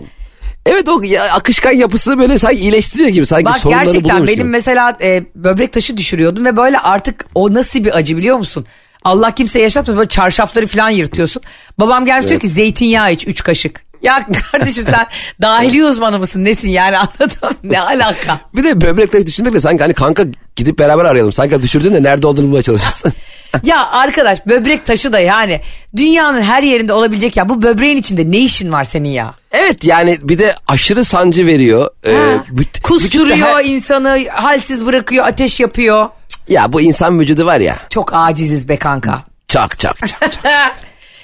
Evet 0.65 0.89
o 0.89 1.01
ya, 1.03 1.23
akışkan 1.23 1.71
yapısı 1.71 2.19
böyle 2.19 2.37
sanki 2.37 2.59
iyileştiriyor 2.59 3.09
gibi. 3.09 3.25
Sanki 3.25 3.45
Bak 3.45 3.57
sorunları 3.57 3.85
gerçekten 3.85 4.27
benim 4.27 4.35
gibi. 4.35 4.43
mesela 4.43 4.97
e, 5.01 5.23
böbrek 5.35 5.73
taşı 5.73 5.97
düşürüyordum 5.97 6.45
ve 6.45 6.57
böyle 6.57 6.79
artık 6.79 7.25
o 7.35 7.53
nasıl 7.53 7.83
bir 7.83 7.97
acı 7.97 8.17
biliyor 8.17 8.37
musun? 8.37 8.65
Allah 9.03 9.31
kimse 9.35 9.59
yaşatmıyor 9.59 9.97
böyle 9.97 10.09
çarşafları 10.09 10.67
falan 10.67 10.89
yırtıyorsun. 10.89 11.41
Babam 11.79 12.05
gelmiş 12.05 12.27
diyor 12.27 12.39
ki 12.39 12.47
zeytinyağı 12.47 13.11
iç 13.11 13.27
3 13.27 13.43
kaşık. 13.43 13.85
Ya 14.01 14.27
kardeşim 14.51 14.83
sen 14.83 15.07
dahili 15.41 15.85
uzmanı 15.85 16.19
mısın 16.19 16.43
nesin 16.43 16.69
yani 16.69 16.97
anladın 17.19 17.37
mı? 17.43 17.49
Ne 17.63 17.81
alaka? 17.81 18.39
Bir 18.55 18.63
de 18.63 18.81
böbrekleri 18.81 19.25
düşünmekle 19.25 19.59
sanki 19.59 19.83
hani 19.83 19.93
kanka 19.93 20.23
gidip 20.55 20.79
beraber 20.79 21.05
arayalım. 21.05 21.31
Sanki 21.31 21.61
düşürdün 21.61 21.93
de 21.93 22.03
nerede 22.03 22.27
olduğunu 22.27 22.45
bulmaya 22.45 22.61
çalışırsın. 22.61 23.13
Ya 23.63 23.87
arkadaş 23.91 24.45
böbrek 24.47 24.85
taşı 24.85 25.13
da 25.13 25.19
yani 25.19 25.61
dünyanın 25.95 26.41
her 26.41 26.63
yerinde 26.63 26.93
olabilecek 26.93 27.37
ya 27.37 27.49
bu 27.49 27.61
böbreğin 27.61 27.97
içinde 27.97 28.31
ne 28.31 28.37
işin 28.37 28.71
var 28.71 28.83
senin 28.83 29.09
ya? 29.09 29.33
evet 29.51 29.83
yani 29.83 30.17
bir 30.21 30.39
de 30.39 30.55
aşırı 30.67 31.05
sancı 31.05 31.45
veriyor. 31.47 31.89
Ee, 32.07 32.13
Ha, 32.13 32.43
büt- 32.51 32.81
Kusturuyor 32.81 33.37
her- 33.37 33.65
insanı 33.65 34.25
halsiz 34.31 34.85
bırakıyor 34.85 35.25
ateş 35.25 35.59
yapıyor. 35.59 36.09
Ya 36.47 36.73
bu 36.73 36.81
insan 36.81 37.19
vücudu 37.19 37.45
var 37.45 37.59
ya. 37.59 37.75
Çok 37.89 38.13
aciziz 38.13 38.69
be 38.69 38.77
kanka. 38.77 39.23
Çok 39.47 39.79
çok 39.79 39.97
çok. 39.97 40.07
çok. 40.31 40.31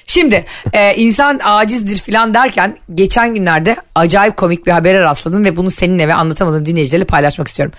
Şimdi 0.08 0.46
e, 0.74 0.96
insan 0.96 1.39
acizdir 1.44 1.98
falan 2.12 2.34
derken 2.34 2.78
geçen 2.96 3.36
günlerde 3.36 3.76
acayip 3.96 4.38
komik 4.38 4.65
bir 4.67 4.72
habere 4.72 5.00
rastladım 5.02 5.46
ve 5.46 5.56
bunu 5.56 5.72
seninle 5.72 6.08
ve 6.08 6.13
anlatamadığım 6.13 6.65
dinleyicilerle 6.65 7.06
paylaşmak 7.06 7.48
istiyorum. 7.48 7.74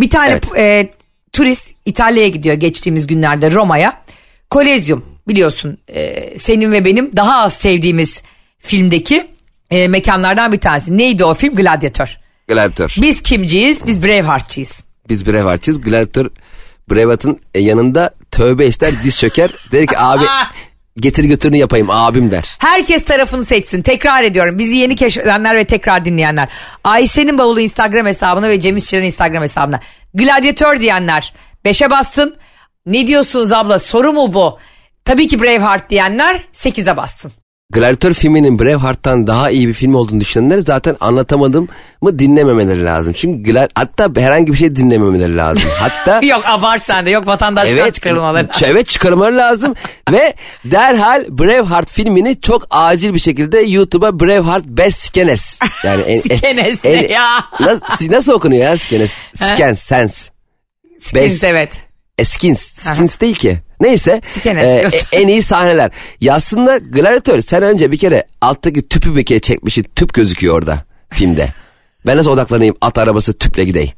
Bir 0.00 0.10
tane 0.10 0.30
Evet. 0.30 0.58
e, 0.58 0.90
turist 1.38 1.74
İtalya'ya 1.84 2.28
gidiyor 2.28 2.54
geçtiğimiz 2.54 3.06
günlerde 3.06 3.52
Roma'ya. 3.52 4.02
Kolezyum 4.50 5.04
biliyorsun 5.28 5.78
e, 5.88 6.38
senin 6.38 6.72
ve 6.72 6.84
benim 6.84 7.16
daha 7.16 7.36
az 7.36 7.52
sevdiğimiz 7.52 8.22
filmdeki 8.58 9.26
e, 9.70 9.88
mekanlardan 9.88 10.52
bir 10.52 10.60
tanesi. 10.60 10.98
Neydi 10.98 11.24
o 11.24 11.34
film? 11.34 11.54
Gladiator. 11.54 12.18
Gladiator. 12.48 12.96
Biz 13.02 13.22
kimciyiz? 13.22 13.86
Biz 13.86 14.02
Braveheart'çıyız. 14.02 14.84
Biz 15.08 15.26
Braveheart'çıyız. 15.26 15.80
Gladiator 15.80 16.26
Braveheart'ın 16.90 17.40
yanında 17.54 18.14
tövbe 18.30 18.66
ister 18.66 18.92
diz 19.04 19.18
çöker. 19.18 19.50
Der 19.72 19.86
ki 19.86 19.98
abi 19.98 20.24
getir 21.00 21.24
götürünü 21.24 21.56
yapayım 21.56 21.90
abim 21.90 22.30
der. 22.30 22.44
Herkes 22.58 23.04
tarafını 23.04 23.44
seçsin. 23.44 23.82
Tekrar 23.82 24.22
ediyorum. 24.22 24.58
Bizi 24.58 24.76
yeni 24.76 24.96
keşfedenler 24.96 25.56
ve 25.56 25.64
tekrar 25.64 26.04
dinleyenler. 26.04 26.48
Ayşe'nin 26.84 27.38
bavulu 27.38 27.60
Instagram 27.60 28.06
hesabına 28.06 28.48
ve 28.48 28.60
Cem 28.60 28.76
İşçilerin 28.76 29.04
Instagram 29.04 29.42
hesabına. 29.42 29.80
Gladyatör 30.14 30.80
diyenler. 30.80 31.32
Beşe 31.64 31.90
bastın. 31.90 32.36
Ne 32.86 33.06
diyorsunuz 33.06 33.52
abla? 33.52 33.78
Soru 33.78 34.12
mu 34.12 34.32
bu? 34.32 34.58
Tabii 35.04 35.28
ki 35.28 35.42
Braveheart 35.42 35.90
diyenler 35.90 36.44
8'e 36.54 36.96
bassın. 36.96 37.32
Gladiator 37.72 38.12
filminin 38.14 38.58
Braveheart'tan 38.58 39.26
daha 39.26 39.50
iyi 39.50 39.68
bir 39.68 39.72
film 39.72 39.94
olduğunu 39.94 40.20
düşünenler 40.20 40.58
zaten 40.58 40.96
anlatamadım 41.00 41.68
mı 42.02 42.18
dinlememeleri 42.18 42.84
lazım. 42.84 43.12
Çünkü 43.16 43.50
Gla- 43.52 43.68
hatta 43.74 44.10
herhangi 44.20 44.52
bir 44.52 44.58
şey 44.58 44.76
dinlememeleri 44.76 45.36
lazım. 45.36 45.70
Hatta 45.78 46.20
Yok 46.26 46.42
abart 46.46 46.82
sen 46.82 47.06
de. 47.06 47.10
Yok 47.10 47.26
vatandaşlıktan 47.26 47.90
çıkarılmaları. 47.90 48.46
ç- 48.46 48.66
Evet 48.66 48.88
çıkarmaları 48.88 49.36
lazım 49.36 49.74
ve 50.12 50.34
derhal 50.64 51.24
Braveheart 51.28 51.92
filmini 51.92 52.40
çok 52.40 52.66
acil 52.70 53.14
bir 53.14 53.18
şekilde 53.18 53.58
YouTube'a 53.58 54.20
Braveheart 54.20 54.64
Best 54.64 55.02
Skenes. 55.02 55.58
Yani 55.84 56.02
en, 56.02 56.20
Skenes 56.20 56.84
ne 56.84 56.90
ya? 56.90 57.44
Nasıl, 57.60 58.10
nasıl 58.12 58.32
okunuyor 58.32 58.62
ya 58.64 58.76
Skenes? 58.76 59.16
Skens, 59.34 59.82
Sense. 59.82 60.30
Skins 61.00 61.44
evet. 61.44 61.87
E, 62.18 62.24
skins. 62.24 62.60
Skins 62.62 63.20
değil 63.20 63.34
ki. 63.34 63.58
Neyse. 63.80 64.20
E, 64.46 64.54
diyorsun. 64.80 64.98
e, 65.12 65.16
en 65.16 65.28
iyi 65.28 65.42
sahneler. 65.42 65.90
Yazsınlar 66.20 66.78
Gladiator 66.78 67.40
sen 67.40 67.62
önce 67.62 67.92
bir 67.92 67.96
kere 67.98 68.24
alttaki 68.40 68.88
tüpü 68.88 69.16
bir 69.16 69.24
kere 69.24 69.40
çekmişsin. 69.40 69.86
Tüp 69.96 70.14
gözüküyor 70.14 70.54
orada 70.54 70.84
filmde. 71.10 71.48
Ben 72.06 72.16
nasıl 72.16 72.30
odaklanayım 72.30 72.74
at 72.80 72.98
arabası 72.98 73.38
tüple 73.38 73.64
gideyim. 73.64 73.92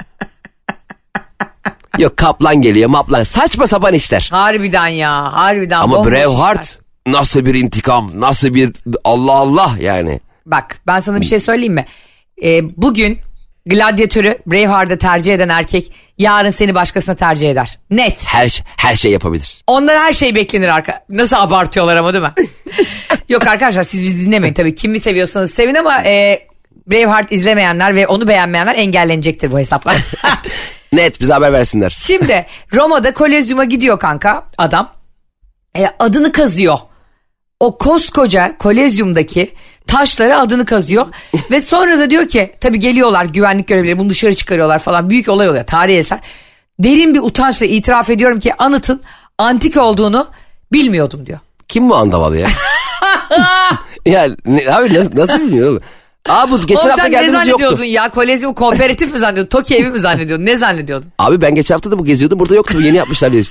Yok 1.99 2.17
kaplan 2.17 2.63
geliyor 2.63 2.89
maplan. 2.91 3.23
Saçma 3.25 3.67
sapan 3.67 3.95
işler. 3.95 4.29
Harbiden 4.31 4.89
ya. 4.89 5.33
Harbiden. 5.33 5.81
Ama 5.81 5.97
bomboş 5.97 6.13
işler. 6.13 6.27
Braveheart 6.27 6.79
nasıl 7.07 7.47
bir 7.47 7.55
intikam 7.55 8.11
nasıl 8.15 8.55
bir 8.55 8.73
Allah 9.05 9.33
Allah 9.33 9.77
yani. 9.81 10.21
Bak 10.47 10.81
ben 10.87 11.01
sana 11.01 11.21
bir 11.21 11.27
şey 11.27 11.39
söyleyeyim 11.41 11.75
mi? 11.75 11.85
Ee, 12.43 12.61
bugün 12.83 13.19
gladyatörü 13.67 14.39
Braveheart'ı 14.47 14.99
tercih 14.99 15.35
eden 15.35 15.49
erkek 15.49 15.93
yarın 16.19 16.51
seni 16.51 16.75
başkasına 16.75 17.15
tercih 17.15 17.51
eder. 17.51 17.79
Net. 17.91 18.25
Her, 18.27 18.63
her 18.77 18.95
şey 18.95 19.13
yapabilir. 19.13 19.63
Ondan 19.67 20.01
her 20.01 20.13
şey 20.13 20.35
beklenir 20.35 20.69
arka. 20.69 21.05
Nasıl 21.09 21.37
abartıyorlar 21.37 21.97
ama 21.97 22.13
değil 22.13 22.25
mi? 22.25 22.33
Yok 23.29 23.47
arkadaşlar 23.47 23.83
siz 23.83 24.03
bizi 24.03 24.27
dinlemeyin 24.27 24.55
tabii. 24.55 24.75
Kimi 24.75 25.01
seviyorsanız 25.01 25.55
sevin 25.55 25.75
ama 25.75 26.03
e, 26.05 26.47
Braveheart 26.87 27.33
izlemeyenler 27.33 27.95
ve 27.95 28.07
onu 28.07 28.29
beğenmeyenler 28.29 28.75
engellenecektir 28.75 29.53
bu 29.53 29.59
hesaplar. 29.59 29.97
Net 30.93 31.21
bize 31.21 31.33
haber 31.33 31.53
versinler. 31.53 31.91
Şimdi 31.91 32.47
Roma'da 32.75 33.15
Kolezyum'a 33.15 33.65
gidiyor 33.65 33.99
kanka 33.99 34.47
adam. 34.59 34.93
E, 35.79 35.87
adını 35.99 36.33
kazıyor. 36.33 36.79
O 37.61 37.79
koskoca 37.79 38.59
Kolezyum'daki 38.59 39.53
taşlara 39.87 40.41
adını 40.41 40.65
kazıyor. 40.65 41.07
ve 41.51 41.61
sonra 41.61 41.99
da 41.99 42.11
diyor 42.11 42.29
ki 42.29 42.53
tabii 42.61 42.79
geliyorlar 42.79 43.25
güvenlik 43.25 43.69
görevlileri 43.69 43.99
bunu 43.99 44.11
dışarı 44.11 44.35
çıkarıyorlar 44.35 44.79
falan. 44.79 45.11
Büyük 45.11 45.29
olay 45.29 45.49
oluyor 45.49 45.67
tarihi 45.67 45.99
eser. 45.99 46.19
Derin 46.79 47.15
bir 47.15 47.21
utançla 47.21 47.67
itiraf 47.67 48.11
ediyorum 48.11 48.41
ki 48.41 48.55
anıtın 48.55 49.03
antik 49.39 49.77
olduğunu 49.77 50.27
bilmiyordum 50.73 51.27
diyor. 51.27 51.39
Kim 51.69 51.91
bu 51.91 51.97
andaval 51.97 52.35
ya? 52.35 52.49
ya 54.07 54.29
ne, 54.47 54.75
abi 54.75 54.95
nasıl, 54.95 55.17
nasıl 55.17 55.41
bilmiyor 55.41 55.69
oğlum? 55.69 55.83
Aa 56.29 56.51
bu 56.51 56.61
geçen 56.61 56.81
Oğlum 56.81 56.91
hafta 56.91 57.03
sen 57.03 57.13
ne 57.13 57.31
zannediyordun 57.31 57.65
yoktu. 57.65 57.85
ya? 57.85 58.11
Kolezyum 58.11 58.55
kooperatif 58.55 59.13
mi 59.13 59.19
zannediyordun? 59.19 59.51
Toki 59.51 59.77
evi 59.77 59.89
mi 59.89 59.99
zannediyordun? 59.99 60.47
Ne 60.47 60.57
zannediyordun? 60.57 61.09
Abi 61.19 61.41
ben 61.41 61.55
geçen 61.55 61.75
hafta 61.75 61.91
da 61.91 61.99
bu 61.99 62.05
geziyordum 62.05 62.39
burada 62.39 62.55
yoktu 62.55 62.75
bu 62.77 62.81
yeni 62.81 62.97
yapmışlar 62.97 63.33
diye. 63.33 63.43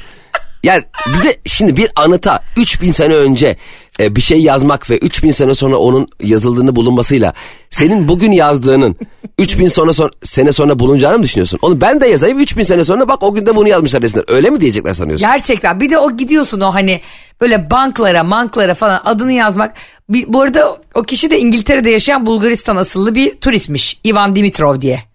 Yani 0.63 0.83
bir 1.07 1.27
de 1.27 1.37
şimdi 1.45 1.77
bir 1.77 1.91
anıta 1.95 2.39
3000 2.57 2.91
sene 2.91 3.13
önce 3.13 3.57
e, 3.99 4.15
bir 4.15 4.21
şey 4.21 4.41
yazmak 4.41 4.89
ve 4.89 4.97
3000 4.97 5.31
sene 5.31 5.55
sonra 5.55 5.77
onun 5.77 6.07
yazıldığını 6.21 6.75
bulunmasıyla 6.75 7.33
senin 7.69 8.07
bugün 8.07 8.31
yazdığının 8.31 8.95
3000 9.37 9.67
sonra, 9.67 9.93
son, 9.93 10.11
sene 10.23 10.51
sonra 10.51 10.79
bulunacağını 10.79 11.17
mı 11.17 11.23
düşünüyorsun? 11.23 11.59
Onu 11.61 11.81
ben 11.81 12.01
de 12.01 12.07
yazayım 12.07 12.39
3000 12.39 12.63
sene 12.63 12.83
sonra 12.83 13.07
bak 13.07 13.23
o 13.23 13.33
gün 13.33 13.45
de 13.45 13.55
bunu 13.55 13.67
yazmışlar 13.67 14.01
desinler. 14.01 14.25
Öyle 14.27 14.49
mi 14.49 14.61
diyecekler 14.61 14.93
sanıyorsun? 14.93 15.27
Gerçekten 15.27 15.79
bir 15.79 15.89
de 15.89 15.97
o 15.97 16.17
gidiyorsun 16.17 16.61
o 16.61 16.73
hani 16.73 17.01
böyle 17.41 17.71
banklara 17.71 18.23
manklara 18.23 18.73
falan 18.73 19.01
adını 19.05 19.31
yazmak. 19.31 19.73
Bir, 20.09 20.33
bu 20.33 20.41
arada 20.41 20.77
o 20.93 21.03
kişi 21.03 21.31
de 21.31 21.39
İngiltere'de 21.39 21.89
yaşayan 21.89 22.25
Bulgaristan 22.25 22.75
asıllı 22.75 23.15
bir 23.15 23.35
turistmiş. 23.37 23.99
Ivan 24.05 24.35
Dimitrov 24.35 24.81
diye. 24.81 25.08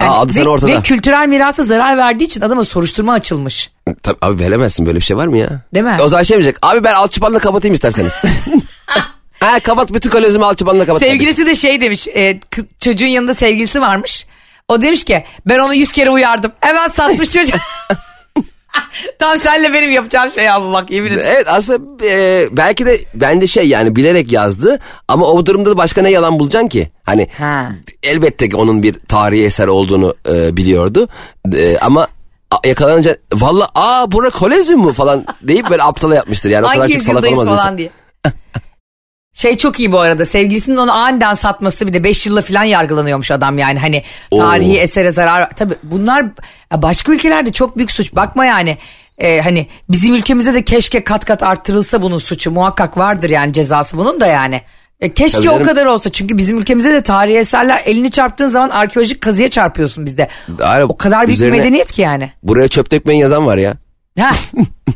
Aa, 0.00 0.20
adı 0.20 0.34
ve, 0.34 0.48
ortada. 0.48 0.70
ve 0.70 0.82
kültürel 0.82 1.28
mirasa 1.28 1.64
zarar 1.64 1.96
verdiği 1.96 2.24
için 2.24 2.40
adama 2.40 2.64
soruşturma 2.64 3.12
açılmış. 3.12 3.70
Tabii, 4.02 4.18
abi 4.22 4.44
veremezsin 4.44 4.86
böyle 4.86 4.98
bir 4.98 5.04
şey 5.04 5.16
var 5.16 5.26
mı 5.26 5.38
ya? 5.38 5.48
Değil 5.74 5.86
mi? 5.86 5.96
O 6.02 6.08
zaman 6.08 6.22
şey 6.22 6.36
diyecek? 6.36 6.56
Abi 6.62 6.84
ben 6.84 6.94
alçıpanla 6.94 7.38
kapatayım 7.38 7.74
isterseniz. 7.74 8.12
ha 9.40 9.60
kapat 9.60 9.92
bütün 9.92 10.10
kolezyumu 10.10 10.46
alçıpanla 10.46 10.86
kapat. 10.86 11.00
kardeşim. 11.00 11.18
Sevgilisi 11.18 11.46
de 11.46 11.54
şey 11.54 11.80
demiş 11.80 12.08
e, 12.08 12.40
çocuğun 12.78 13.06
yanında 13.06 13.34
sevgilisi 13.34 13.80
varmış. 13.80 14.26
O 14.68 14.82
demiş 14.82 15.04
ki 15.04 15.24
ben 15.46 15.58
onu 15.58 15.74
yüz 15.74 15.92
kere 15.92 16.10
uyardım. 16.10 16.52
Hemen 16.60 16.88
satmış 16.88 17.32
çocuk. 17.32 17.60
Tam 19.18 19.38
senle 19.38 19.72
benim 19.72 19.90
yapacağım 19.90 20.30
şey 20.30 20.44
ya 20.44 20.62
bu 20.62 20.72
bak 20.72 20.90
yemin 20.90 21.10
ederim. 21.10 21.26
Evet 21.34 21.46
aslında 21.48 22.06
e, 22.06 22.48
belki 22.52 22.86
de 22.86 22.98
bence 23.14 23.46
şey 23.46 23.68
yani 23.68 23.96
bilerek 23.96 24.32
yazdı 24.32 24.78
ama 25.08 25.26
o 25.26 25.46
durumda 25.46 25.70
da 25.70 25.76
başka 25.76 26.02
ne 26.02 26.10
yalan 26.10 26.38
bulacaksın 26.38 26.68
ki? 26.68 26.90
Hani 27.02 27.28
Ha. 27.38 27.72
elbette 28.02 28.48
ki 28.48 28.56
onun 28.56 28.82
bir 28.82 28.94
tarihi 29.08 29.44
eser 29.44 29.66
olduğunu 29.66 30.14
e, 30.28 30.56
biliyordu 30.56 31.08
E, 31.54 31.78
ama 31.78 32.08
yakalanınca 32.64 33.16
valla 33.34 33.68
aa 33.74 34.12
bura 34.12 34.30
kolezyum 34.30 34.80
mu 34.80 34.92
falan 34.92 35.24
deyip 35.42 35.70
böyle 35.70 35.82
aptala 35.82 36.14
yapmıştır 36.14 36.50
yani 36.50 36.64
o 36.64 36.68
kadar 36.68 36.80
Hangi 36.80 36.92
çok 36.94 37.02
salak 37.02 37.24
olmaz 37.24 37.44
falan 37.46 37.58
insan. 37.58 37.78
diye. 37.78 37.90
Şey 39.40 39.56
çok 39.56 39.80
iyi 39.80 39.92
bu 39.92 40.00
arada 40.00 40.24
sevgilisinin 40.24 40.76
onu 40.76 40.92
aniden 40.92 41.34
satması 41.34 41.86
bir 41.86 41.92
de 41.92 42.04
5 42.04 42.26
yılla 42.26 42.40
falan 42.40 42.64
yargılanıyormuş 42.64 43.30
adam 43.30 43.58
yani 43.58 43.78
hani 43.78 44.02
tarihi 44.30 44.70
Oo. 44.78 44.82
esere 44.82 45.10
zarar. 45.10 45.50
Tabii 45.50 45.74
bunlar 45.82 46.26
başka 46.72 47.12
ülkelerde 47.12 47.52
çok 47.52 47.76
büyük 47.76 47.92
suç 47.92 48.14
bakma 48.14 48.44
yani 48.44 48.78
e, 49.18 49.40
hani 49.40 49.66
bizim 49.88 50.14
ülkemizde 50.14 50.54
de 50.54 50.62
keşke 50.62 51.04
kat 51.04 51.24
kat 51.24 51.42
arttırılsa 51.42 52.02
bunun 52.02 52.18
suçu 52.18 52.50
muhakkak 52.50 52.98
vardır 52.98 53.30
yani 53.30 53.52
cezası 53.52 53.96
bunun 53.96 54.20
da 54.20 54.26
yani. 54.26 54.60
E, 55.00 55.14
keşke 55.14 55.38
Tabii 55.38 55.50
o 55.50 55.62
kadar 55.62 55.86
olsa 55.86 56.12
çünkü 56.12 56.38
bizim 56.38 56.58
ülkemizde 56.58 56.92
de 56.92 57.02
tarihi 57.02 57.38
eserler 57.38 57.82
elini 57.84 58.10
çarptığın 58.10 58.46
zaman 58.46 58.68
arkeolojik 58.68 59.20
kazıya 59.20 59.48
çarpıyorsun 59.48 60.06
bizde. 60.06 60.28
Aynen, 60.62 60.84
o 60.84 60.96
kadar 60.96 61.26
büyük 61.26 61.36
üzerine- 61.36 61.52
bir 61.52 61.58
medeniyet 61.58 61.92
ki 61.92 62.02
yani. 62.02 62.30
Buraya 62.42 62.68
çöp 62.68 62.92
dökmeyin 62.92 63.20
yazan 63.20 63.46
var 63.46 63.58
ya. 63.58 63.74
Ha, 64.20 64.30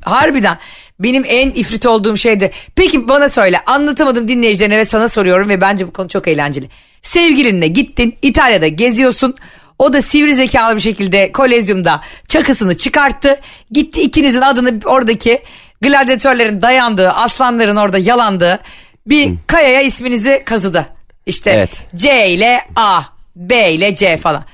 harbiden. 0.02 0.58
Benim 1.00 1.24
en 1.28 1.50
ifrit 1.50 1.86
olduğum 1.86 2.16
şeydi. 2.16 2.50
Peki 2.76 3.08
bana 3.08 3.28
söyle 3.28 3.60
anlatamadım 3.66 4.28
dinleyicilerine 4.28 4.76
ve 4.76 4.84
sana 4.84 5.08
soruyorum 5.08 5.48
ve 5.48 5.60
bence 5.60 5.86
bu 5.86 5.92
konu 5.92 6.08
çok 6.08 6.28
eğlenceli. 6.28 6.68
Sevgilinle 7.02 7.68
gittin 7.68 8.14
İtalya'da 8.22 8.68
geziyorsun. 8.68 9.34
O 9.78 9.92
da 9.92 10.00
sivri 10.00 10.34
zekalı 10.34 10.76
bir 10.76 10.80
şekilde 10.80 11.32
kolezyumda 11.32 12.00
çakısını 12.28 12.76
çıkarttı. 12.76 13.40
Gitti 13.70 14.02
ikinizin 14.02 14.40
adını 14.40 14.80
oradaki 14.84 15.42
gladyatörlerin 15.82 16.62
dayandığı, 16.62 17.08
aslanların 17.10 17.76
orada 17.76 17.98
yalandığı 17.98 18.60
bir 19.06 19.34
kayaya 19.46 19.80
isminizi 19.80 20.42
kazıdı. 20.46 20.86
İşte 21.26 21.50
Evet. 21.50 21.70
C 21.94 22.28
ile 22.28 22.60
A, 22.76 23.02
B 23.36 23.72
ile 23.72 23.96
C 23.96 24.16
falan. 24.16 24.44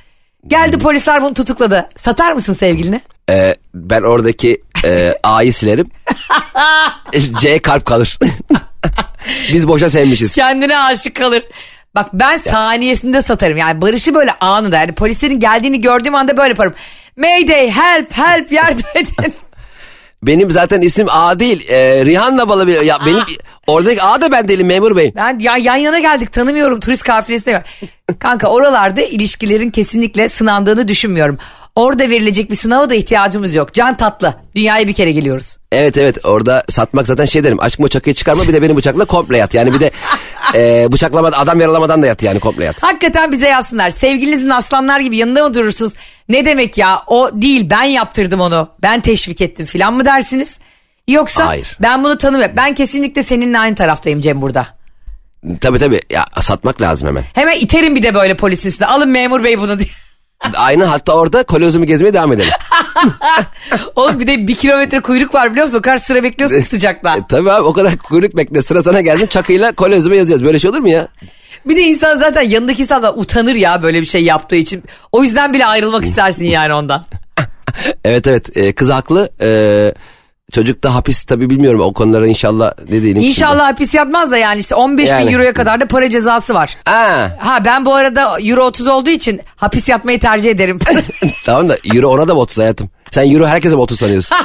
Geldi 0.46 0.78
polisler 0.78 1.22
bunu 1.22 1.34
tutukladı. 1.34 1.88
Satar 1.96 2.32
mısın 2.32 2.52
sevgilini? 2.52 3.00
Ee, 3.30 3.54
ben 3.74 4.02
oradaki 4.02 4.62
e, 4.84 5.14
A'yı 5.22 5.52
silerim. 5.52 5.86
C 7.40 7.58
kalp 7.58 7.84
kalır. 7.84 8.18
Biz 9.52 9.68
boşa 9.68 9.90
sevmişiz. 9.90 10.34
kendine 10.34 10.78
aşık 10.78 11.16
kalır. 11.16 11.42
Bak 11.94 12.08
ben 12.12 12.36
saniyesinde 12.36 13.22
satarım. 13.22 13.56
Yani 13.56 13.80
Barış'ı 13.80 14.14
böyle 14.14 14.32
anında 14.40 14.76
yani 14.76 14.92
polislerin 14.92 15.40
geldiğini 15.40 15.80
gördüğüm 15.80 16.14
anda 16.14 16.36
böyle 16.36 16.48
yaparım. 16.48 16.74
Mayday 17.16 17.70
help 17.70 18.12
help 18.12 18.52
yardım 18.52 18.86
edin. 18.94 19.34
Benim 20.22 20.50
zaten 20.50 20.80
isim 20.80 21.06
A 21.10 21.38
değil. 21.38 21.68
E, 21.70 22.04
Rihanna 22.04 22.48
balı 22.48 22.66
bir. 22.66 22.80
Ya 22.82 22.98
benim 23.06 23.22
oradaki 23.66 24.02
A 24.02 24.20
da 24.20 24.32
ben 24.32 24.48
değilim 24.48 24.66
memur 24.66 24.96
bey. 24.96 25.12
Ben 25.16 25.38
ya 25.38 25.52
yan 25.56 25.76
yana 25.76 25.98
geldik 25.98 26.32
tanımıyorum 26.32 26.80
turist 26.80 27.02
kafilesine. 27.02 27.62
Kanka 28.18 28.48
oralarda 28.48 29.02
ilişkilerin 29.02 29.70
kesinlikle 29.70 30.28
sınandığını 30.28 30.88
düşünmüyorum. 30.88 31.38
Orada 31.80 32.10
verilecek 32.10 32.50
bir 32.50 32.54
sınava 32.54 32.90
da 32.90 32.94
ihtiyacımız 32.94 33.54
yok. 33.54 33.74
Can 33.74 33.96
tatlı. 33.96 34.34
Dünyaya 34.54 34.88
bir 34.88 34.92
kere 34.92 35.12
geliyoruz. 35.12 35.56
Evet 35.72 35.96
evet 35.96 36.24
orada 36.24 36.64
satmak 36.68 37.06
zaten 37.06 37.24
şey 37.24 37.44
derim. 37.44 37.60
Aşkım 37.60 37.88
çakıyı 37.88 38.14
çıkarma 38.14 38.42
bir 38.48 38.52
de 38.52 38.62
beni 38.62 38.76
bıçakla 38.76 39.04
komple 39.04 39.38
yat. 39.38 39.54
Yani 39.54 39.74
bir 39.74 39.80
de 39.80 39.90
e, 40.54 40.92
bıçaklamadan 40.92 41.42
adam 41.42 41.60
yaralamadan 41.60 42.02
da 42.02 42.06
yat 42.06 42.22
yani 42.22 42.40
komple 42.40 42.64
yat. 42.64 42.82
Hakikaten 42.82 43.32
bize 43.32 43.48
yazsınlar. 43.48 43.90
Sevgilinizin 43.90 44.50
aslanlar 44.50 45.00
gibi 45.00 45.16
yanında 45.16 45.48
mı 45.48 45.54
durursunuz? 45.54 45.92
Ne 46.28 46.44
demek 46.44 46.78
ya 46.78 47.02
o 47.06 47.30
değil 47.34 47.70
ben 47.70 47.84
yaptırdım 47.84 48.40
onu. 48.40 48.68
Ben 48.82 49.00
teşvik 49.00 49.40
ettim 49.40 49.66
filan 49.66 49.94
mı 49.94 50.04
dersiniz? 50.04 50.58
Yoksa 51.08 51.46
Hayır. 51.46 51.76
ben 51.82 52.04
bunu 52.04 52.18
tanımıyorum. 52.18 52.56
Ben 52.56 52.74
kesinlikle 52.74 53.22
seninle 53.22 53.58
aynı 53.58 53.74
taraftayım 53.74 54.20
Cem 54.20 54.42
burada. 54.42 54.68
Tabii 55.60 55.78
tabii 55.78 56.00
ya 56.10 56.24
satmak 56.40 56.80
lazım 56.80 57.08
hemen. 57.08 57.24
Hemen 57.34 57.56
iterim 57.56 57.96
bir 57.96 58.02
de 58.02 58.14
böyle 58.14 58.36
polisin 58.36 58.68
üstüne. 58.68 58.88
Alın 58.88 59.08
memur 59.08 59.44
bey 59.44 59.58
bunu 59.58 59.78
diye. 59.78 59.88
Aynı 60.56 60.84
hatta 60.84 61.12
orada 61.14 61.42
kolyozumu 61.42 61.84
gezmeye 61.86 62.14
devam 62.14 62.32
edelim. 62.32 62.52
Oğlum 63.96 64.20
bir 64.20 64.26
de 64.26 64.48
bir 64.48 64.54
kilometre 64.54 65.00
kuyruk 65.00 65.34
var 65.34 65.50
biliyor 65.50 65.66
musun? 65.66 65.78
O 65.78 65.82
kadar 65.82 65.98
sıra 65.98 66.22
bekliyorsun 66.22 66.60
sıcakta. 66.62 67.16
E, 67.16 67.20
tabii 67.28 67.50
abi 67.52 67.62
o 67.62 67.72
kadar 67.72 67.96
kuyruk 67.96 68.36
bekle 68.36 68.62
sıra 68.62 68.82
sana 68.82 69.00
gelsin 69.00 69.26
çakıyla 69.26 69.72
kolyozumu 69.72 70.14
yazacağız. 70.16 70.44
Böyle 70.44 70.58
şey 70.58 70.70
olur 70.70 70.78
mu 70.78 70.88
ya? 70.88 71.08
Bir 71.66 71.76
de 71.76 71.80
insan 71.82 72.16
zaten 72.16 72.42
yanındaki 72.42 72.82
insan 72.82 73.02
da 73.02 73.14
utanır 73.14 73.54
ya 73.54 73.82
böyle 73.82 74.00
bir 74.00 74.06
şey 74.06 74.24
yaptığı 74.24 74.56
için. 74.56 74.82
O 75.12 75.22
yüzden 75.22 75.54
bile 75.54 75.66
ayrılmak 75.66 76.04
istersin 76.04 76.44
yani 76.44 76.74
ondan. 76.74 77.04
Evet 78.04 78.26
evet 78.26 78.56
e, 78.56 78.72
kız 78.72 78.90
haklı. 78.90 79.30
E, 79.40 79.48
çocuk 80.50 80.82
da 80.82 80.94
hapis 80.94 81.24
tabii 81.24 81.50
bilmiyorum 81.50 81.80
o 81.80 81.92
konulara 81.92 82.26
inşallah 82.26 82.72
ne 82.90 83.02
diyelim. 83.02 83.22
İnşallah 83.22 83.66
hapis 83.66 83.94
yatmaz 83.94 84.30
da 84.30 84.36
yani 84.38 84.60
işte 84.60 84.74
15 84.74 85.08
bin 85.08 85.12
Yani. 85.12 85.32
euroya 85.32 85.52
kadar 85.52 85.80
da 85.80 85.86
para 85.86 86.08
cezası 86.10 86.54
var. 86.54 86.76
Ha, 86.84 87.36
Ha 87.38 87.64
ben 87.64 87.86
bu 87.86 87.94
arada 87.94 88.40
euro 88.40 88.64
30 88.64 88.86
olduğu 88.86 89.10
için 89.10 89.40
hapis 89.56 89.88
yatmayı 89.88 90.20
tercih 90.20 90.50
ederim. 90.50 90.78
tamam 91.44 91.68
da 91.68 91.76
euro 91.94 92.08
ona 92.08 92.28
da 92.28 92.34
mı 92.34 92.40
30 92.40 92.58
hayatım? 92.58 92.90
Sen 93.10 93.30
euro 93.34 93.46
herkese 93.46 93.76
mi 93.76 93.82
30 93.82 93.98
sanıyorsun? 93.98 94.36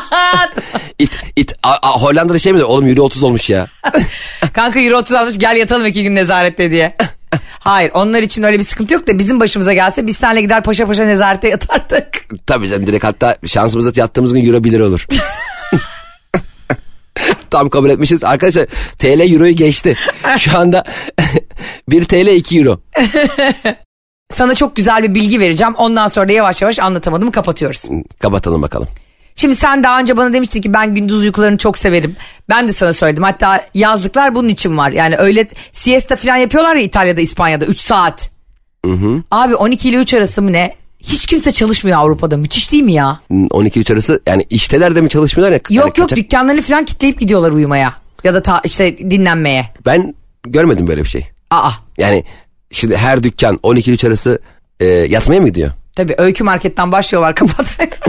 it, 0.99 1.17
it, 1.35 1.53
a, 1.63 1.71
a, 1.81 2.01
Hollanda'da 2.01 2.39
şey 2.39 2.53
mi 2.53 2.57
diyor? 2.57 2.69
Oğlum 2.69 2.87
euro 2.87 3.01
30 3.01 3.23
olmuş 3.23 3.49
ya. 3.49 3.67
Kanka 4.53 4.79
euro 4.79 4.97
30 4.97 5.13
almış 5.15 5.37
gel 5.39 5.55
yatalım 5.55 5.85
iki 5.85 6.03
gün 6.03 6.15
nezarette 6.15 6.71
diye. 6.71 6.95
Hayır 7.59 7.91
onlar 7.93 8.21
için 8.21 8.43
öyle 8.43 8.59
bir 8.59 8.63
sıkıntı 8.63 8.93
yok 8.93 9.07
da 9.07 9.19
bizim 9.19 9.39
başımıza 9.39 9.73
gelse 9.73 10.07
biz 10.07 10.17
seninle 10.17 10.41
gider 10.41 10.63
paşa 10.63 10.85
paşa 10.85 11.05
nezarete 11.05 11.49
yatardık. 11.49 12.07
Tabii 12.47 12.67
canım 12.69 12.87
direkt 12.87 13.03
hatta 13.03 13.37
şansımızda 13.45 14.01
yattığımız 14.01 14.33
gün 14.33 14.45
euro 14.47 14.63
1 14.63 14.71
lira 14.71 14.85
olur. 14.85 15.07
Tam 17.51 17.69
kabul 17.69 17.89
etmişiz. 17.89 18.23
Arkadaşlar 18.23 18.65
TL 18.99 19.33
euroyu 19.33 19.55
geçti. 19.55 19.97
Şu 20.37 20.57
anda 20.57 20.83
1 21.89 22.05
TL 22.05 22.27
2 22.27 22.59
euro. 22.59 22.79
Sana 24.33 24.55
çok 24.55 24.75
güzel 24.75 25.03
bir 25.03 25.15
bilgi 25.15 25.39
vereceğim. 25.39 25.75
Ondan 25.75 26.07
sonra 26.07 26.27
da 26.29 26.33
yavaş 26.33 26.61
yavaş 26.61 26.79
anlatamadım 26.79 27.31
kapatıyoruz. 27.31 27.83
Kapatalım 28.19 28.61
bakalım. 28.61 28.87
Şimdi 29.35 29.55
sen 29.55 29.83
daha 29.83 29.99
önce 29.99 30.17
bana 30.17 30.33
demiştin 30.33 30.61
ki 30.61 30.73
ben 30.73 30.95
gündüz 30.95 31.15
uykularını 31.17 31.57
çok 31.57 31.77
severim. 31.77 32.15
Ben 32.49 32.67
de 32.67 32.71
sana 32.71 32.93
söyledim. 32.93 33.23
Hatta 33.23 33.65
yazlıklar 33.73 34.35
bunun 34.35 34.47
için 34.47 34.77
var. 34.77 34.91
Yani 34.91 35.17
öyle 35.17 35.47
siesta 35.71 36.15
falan 36.15 36.35
yapıyorlar 36.35 36.75
ya 36.75 36.81
İtalya'da 36.81 37.21
İspanya'da 37.21 37.65
3 37.65 37.79
saat. 37.79 38.31
Abi 39.31 39.55
12 39.55 39.89
ile 39.89 39.97
3 39.97 40.13
arası 40.13 40.41
mı 40.41 40.53
ne? 40.53 40.75
Hiç 41.07 41.25
kimse 41.25 41.51
çalışmıyor 41.51 41.97
Avrupa'da. 41.99 42.37
Müthiş 42.37 42.71
değil 42.71 42.83
mi 42.83 42.93
ya? 42.93 43.19
12 43.51 43.79
3 43.79 43.91
arası 43.91 44.21
yani 44.27 44.45
işteler 44.49 44.95
de 44.95 45.01
mi 45.01 45.09
çalışmıyorlar 45.09 45.53
ya? 45.53 45.59
Yani 45.69 45.77
Yok 45.87 45.97
yok 45.97 46.09
kaçak- 46.09 46.17
dükkanlarını 46.17 46.61
falan 46.61 46.85
kitleyip 46.85 47.19
gidiyorlar 47.19 47.51
uyumaya. 47.51 47.93
Ya 48.23 48.33
da 48.33 48.41
ta, 48.41 48.61
işte 48.63 48.97
dinlenmeye. 48.97 49.67
Ben 49.85 50.15
görmedim 50.43 50.87
böyle 50.87 51.03
bir 51.03 51.07
şey. 51.09 51.27
Aa 51.51 51.71
Yani 51.97 52.23
şimdi 52.71 52.97
her 52.97 53.23
dükkan 53.23 53.59
12 53.63 53.91
3 53.91 54.03
arası 54.03 54.39
e, 54.79 54.85
yatmaya 54.85 55.41
mı 55.41 55.47
gidiyor? 55.47 55.71
tabii 55.95 56.15
öykü 56.17 56.43
marketten 56.43 56.91
başlıyorlar 56.91 57.35
kapatmaya. 57.35 57.89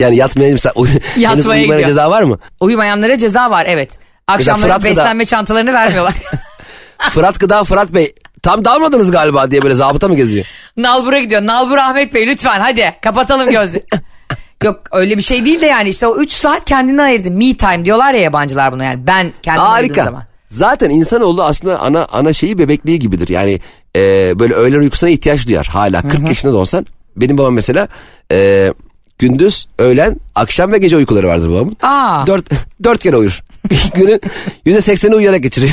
Yani 0.00 0.16
yatmaya 0.16 0.52
mesela 0.52 0.72
uy- 0.76 0.88
Yatmaya 1.16 1.62
gidiyor. 1.62 1.84
ceza 1.84 2.10
var 2.10 2.22
mı? 2.22 2.38
Uyumayanlara 2.60 3.18
ceza 3.18 3.50
var 3.50 3.66
evet. 3.68 3.98
Akşamları 4.26 4.82
beslenme 4.82 5.24
çantalarını 5.24 5.72
vermiyorlar. 5.72 6.14
Fırat 7.10 7.40
Gıda 7.40 7.64
Fırat 7.64 7.94
Bey 7.94 8.12
tam 8.44 8.64
dalmadınız 8.64 9.10
galiba 9.10 9.50
diye 9.50 9.62
böyle 9.62 9.74
zabıta 9.74 10.08
mı 10.08 10.16
geziyor? 10.16 10.46
Nalbur'a 10.76 11.18
gidiyor. 11.18 11.46
Nalbur 11.46 11.76
Ahmet 11.76 12.14
Bey 12.14 12.26
lütfen 12.26 12.60
hadi 12.60 12.94
kapatalım 13.02 13.50
gözü. 13.50 13.82
Yok 14.64 14.82
öyle 14.92 15.16
bir 15.16 15.22
şey 15.22 15.44
değil 15.44 15.60
de 15.60 15.66
yani 15.66 15.88
işte 15.88 16.06
o 16.06 16.16
3 16.16 16.32
saat 16.32 16.64
kendine 16.64 17.02
ayırdın. 17.02 17.32
Me 17.32 17.56
time 17.56 17.84
diyorlar 17.84 18.14
ya 18.14 18.20
yabancılar 18.20 18.72
buna 18.72 18.84
yani. 18.84 19.06
Ben 19.06 19.32
kendime 19.42 19.64
ayırdığım 19.64 20.04
zaman. 20.04 20.22
Zaten 20.48 20.90
insanoğlu 20.90 21.44
aslında 21.44 21.80
ana 21.80 22.06
ana 22.12 22.32
şeyi 22.32 22.58
bebekliği 22.58 22.98
gibidir. 22.98 23.28
Yani 23.28 23.60
e, 23.96 24.32
böyle 24.38 24.54
öğlen 24.54 24.78
uykusuna 24.78 25.10
ihtiyaç 25.10 25.46
duyar 25.46 25.66
hala. 25.66 26.02
40 26.02 26.28
yaşında 26.28 26.52
da 26.52 26.56
olsan. 26.56 26.86
Benim 27.16 27.38
babam 27.38 27.54
mesela 27.54 27.88
e, 28.32 28.72
gündüz, 29.18 29.66
öğlen, 29.78 30.16
akşam 30.34 30.72
ve 30.72 30.78
gece 30.78 30.96
uykuları 30.96 31.28
vardır 31.28 31.50
babamın. 31.50 31.76
Aa. 31.82 32.26
Dört, 32.26 32.50
dört 32.84 33.02
kere 33.02 33.16
uyur. 33.16 33.42
Günün 33.94 34.20
yüzde 34.64 34.80
sekseni 34.80 35.14
uyuyarak 35.14 35.42
geçiriyor. 35.42 35.72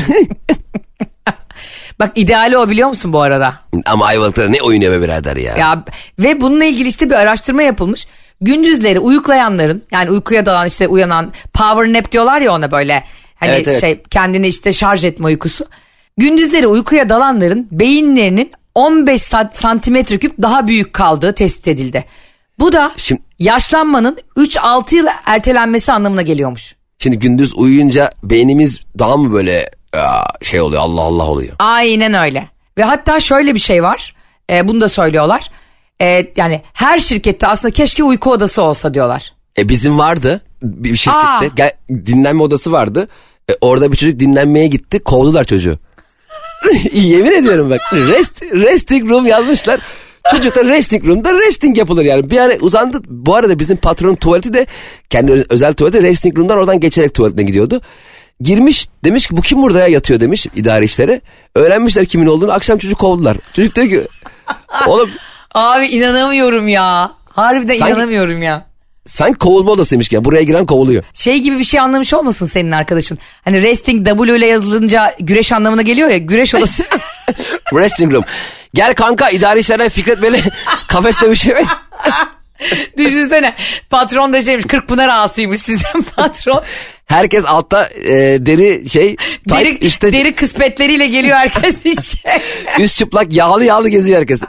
Bak 1.99 2.11
ideali 2.15 2.57
o 2.57 2.69
biliyor 2.69 2.89
musun 2.89 3.13
bu 3.13 3.21
arada? 3.21 3.53
Ama 3.85 4.05
Ayvalıklar 4.05 4.51
ne 4.53 4.61
oynuyor 4.61 4.93
be 4.93 5.01
birader 5.01 5.35
ya. 5.37 5.57
Ya 5.57 5.83
ve 6.19 6.41
bununla 6.41 6.65
ilgili 6.65 6.87
işte 6.87 7.09
bir 7.09 7.15
araştırma 7.15 7.61
yapılmış. 7.63 8.07
Gündüzleri 8.41 8.99
uyuklayanların 8.99 9.83
yani 9.91 10.11
uykuya 10.11 10.45
dalan 10.45 10.67
işte 10.67 10.87
uyanan 10.87 11.33
power 11.53 11.93
nap 11.93 12.11
diyorlar 12.11 12.41
ya 12.41 12.51
ona 12.53 12.71
böyle. 12.71 13.03
Hani 13.35 13.51
Evet, 13.51 13.67
evet. 13.67 13.81
şey 13.81 14.01
kendini 14.09 14.47
işte 14.47 14.73
şarj 14.73 15.05
etme 15.05 15.25
uykusu. 15.25 15.65
Gündüzleri 16.17 16.67
uykuya 16.67 17.09
dalanların 17.09 17.67
beyinlerinin 17.71 18.51
15 18.75 19.21
sa- 19.21 19.49
santimetre 19.53 20.17
küp 20.17 20.33
daha 20.41 20.67
büyük 20.67 20.93
kaldığı 20.93 21.33
tespit 21.35 21.67
edildi. 21.67 22.05
Bu 22.59 22.71
da 22.71 22.91
Şimdi- 22.97 23.21
yaşlanmanın 23.39 24.17
3-6 24.37 24.95
yıl 24.95 25.07
ertelenmesi 25.25 25.91
anlamına 25.91 26.21
geliyormuş. 26.21 26.75
Şimdi 26.99 27.19
gündüz 27.19 27.53
uyuyunca 27.55 28.09
beynimiz 28.23 28.79
daha 28.99 29.17
mı 29.17 29.33
böyle 29.33 29.69
şey 30.41 30.61
oluyor 30.61 30.81
Allah 30.81 31.01
Allah 31.01 31.29
oluyor. 31.29 31.53
Aynen 31.59 32.13
öyle. 32.13 32.49
Ve 32.77 32.83
hatta 32.83 33.19
şöyle 33.19 33.55
bir 33.55 33.59
şey 33.59 33.83
var. 33.83 34.15
E, 34.49 34.67
bunu 34.67 34.81
da 34.81 34.89
söylüyorlar. 34.89 35.51
E, 36.01 36.25
yani 36.37 36.61
her 36.73 36.99
şirkette 36.99 37.47
aslında 37.47 37.73
keşke 37.73 38.03
uyku 38.03 38.31
odası 38.31 38.61
olsa 38.61 38.93
diyorlar. 38.93 39.33
E 39.57 39.69
bizim 39.69 39.97
vardı 39.99 40.41
bir 40.61 40.95
şirkette 40.95 41.27
Aa. 41.27 41.51
gel, 41.55 41.71
dinlenme 41.89 42.43
odası 42.43 42.71
vardı. 42.71 43.07
E, 43.49 43.53
orada 43.61 43.91
bir 43.91 43.97
çocuk 43.97 44.19
dinlenmeye 44.19 44.67
gitti 44.67 44.99
kovdular 44.99 45.43
çocuğu. 45.43 45.77
Yemin 46.93 47.31
ediyorum 47.31 47.69
bak 47.69 47.81
rest, 47.93 48.41
resting 48.43 49.09
room 49.09 49.25
yazmışlar. 49.25 49.81
Çocuk 50.31 50.55
da 50.55 50.65
resting 50.65 51.07
room'da 51.07 51.33
resting 51.33 51.77
yapılır 51.77 52.05
yani. 52.05 52.29
Bir 52.29 52.37
ara 52.37 52.57
uzandı. 52.57 53.01
Bu 53.07 53.35
arada 53.35 53.59
bizim 53.59 53.77
patronun 53.77 54.15
tuvaleti 54.15 54.53
de 54.53 54.65
kendi 55.09 55.45
özel 55.49 55.73
tuvaleti 55.73 56.03
resting 56.03 56.37
room'dan 56.37 56.57
oradan 56.57 56.79
geçerek 56.79 57.13
tuvaletine 57.13 57.43
gidiyordu. 57.43 57.81
Girmiş 58.41 58.87
demiş 59.03 59.27
ki 59.27 59.37
bu 59.37 59.41
kim 59.41 59.61
burada 59.61 59.79
ya 59.79 59.87
yatıyor 59.87 60.19
demiş 60.19 60.47
idare 60.55 60.85
işleri. 60.85 61.21
Öğrenmişler 61.55 62.05
kimin 62.05 62.27
olduğunu 62.27 62.51
akşam 62.51 62.77
çocuk 62.77 62.99
kovdular. 62.99 63.37
Çocuk 63.55 63.75
diyor 63.75 63.89
ki 63.89 64.07
oğlum 64.87 65.09
Abi 65.53 65.85
inanamıyorum 65.87 66.67
ya. 66.67 67.11
Harbiden 67.29 67.77
Sanki- 67.77 67.93
inanamıyorum 67.93 68.41
ya. 68.41 68.65
sanki 69.07 69.37
kovulma 69.37 69.71
odasıymış 69.71 70.11
ya 70.11 70.23
buraya 70.25 70.43
giren 70.43 70.65
kovuluyor. 70.65 71.03
Şey 71.13 71.39
gibi 71.39 71.59
bir 71.59 71.63
şey 71.63 71.79
anlamış 71.79 72.13
olmasın 72.13 72.45
senin 72.45 72.71
arkadaşın. 72.71 73.17
Hani 73.45 73.55
wrestling 73.55 74.07
W 74.07 74.37
ile 74.37 74.47
yazılınca 74.47 75.15
güreş 75.19 75.51
anlamına 75.51 75.81
geliyor 75.81 76.09
ya 76.09 76.17
güreş 76.17 76.55
odası. 76.55 76.83
Wrestling 77.69 78.13
room. 78.13 78.23
Gel 78.73 78.93
kanka 78.93 79.29
idare 79.29 79.59
işlerden 79.59 79.89
Fikret 79.89 80.21
Bey'le 80.21 80.41
kafeste 80.87 81.29
bir 81.31 81.35
şey? 81.35 81.53
Düşünsene 83.05 83.53
patron 83.89 84.33
da 84.33 84.41
şeymiş 84.41 84.65
Kırkpınar 84.65 85.07
ağasıymış 85.07 85.61
sizin 85.61 86.01
patron. 86.15 86.63
Herkes 87.05 87.45
altta 87.45 87.89
e, 88.05 88.13
deri 88.39 88.89
şey 88.89 89.15
tight, 89.15 89.49
Deri, 89.49 89.77
üstte 89.85 90.13
deri 90.13 90.35
kısmetleriyle 90.35 91.07
geliyor 91.07 91.35
herkes 91.37 91.85
işe. 91.85 92.41
üst 92.79 92.97
çıplak 92.97 93.33
yağlı 93.33 93.65
yağlı 93.65 93.89
geziyor 93.89 94.19
herkes. 94.19 94.41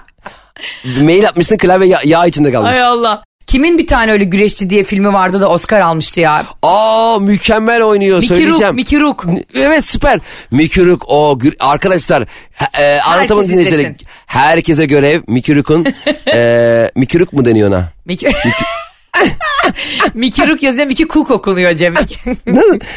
Mail 1.01 1.29
atmışsın 1.29 1.57
klavye 1.57 1.89
yağ, 1.89 2.01
yağ 2.05 2.27
içinde 2.27 2.53
kalmış. 2.53 2.73
Ay 2.75 2.83
Allah. 2.83 3.25
Kimin 3.53 3.79
bir 3.79 3.87
tane 3.87 4.13
öyle 4.13 4.25
güreşçi 4.25 4.71
diye 4.71 4.85
filmi 4.85 5.13
vardı 5.13 5.41
da 5.41 5.49
Oscar 5.49 5.81
almıştı 5.81 6.21
ya. 6.21 6.45
Aa 6.63 7.19
mükemmel 7.21 7.83
oynuyor 7.83 8.19
Mickey 8.19 8.37
söyleyeceğim. 8.37 8.75
Mickey 8.75 9.01
Rook. 9.01 9.25
Evet 9.57 9.87
süper. 9.87 10.21
Mickey 10.51 10.87
Rook 10.87 11.05
o 11.09 11.39
arkadaşlar 11.61 12.25
e, 12.81 13.01
anlatamın 13.01 13.49
dinleyicileri 13.49 13.97
herkese 14.27 14.87
görev 14.87 15.23
Mickey 15.27 15.57
Rook'un 15.57 15.87
e, 16.33 16.91
Mickey 16.95 17.21
Rook 17.21 17.33
mu 17.33 17.45
deniyor 17.45 17.69
ona? 17.69 17.89
Mickey... 18.05 18.33
Mickey 20.15 20.47
Rook 20.49 20.63
yazıyor 20.63 20.87
Mickey 20.87 21.07
Cook 21.07 21.31
okunuyor 21.31 21.75
Cem. 21.75 21.95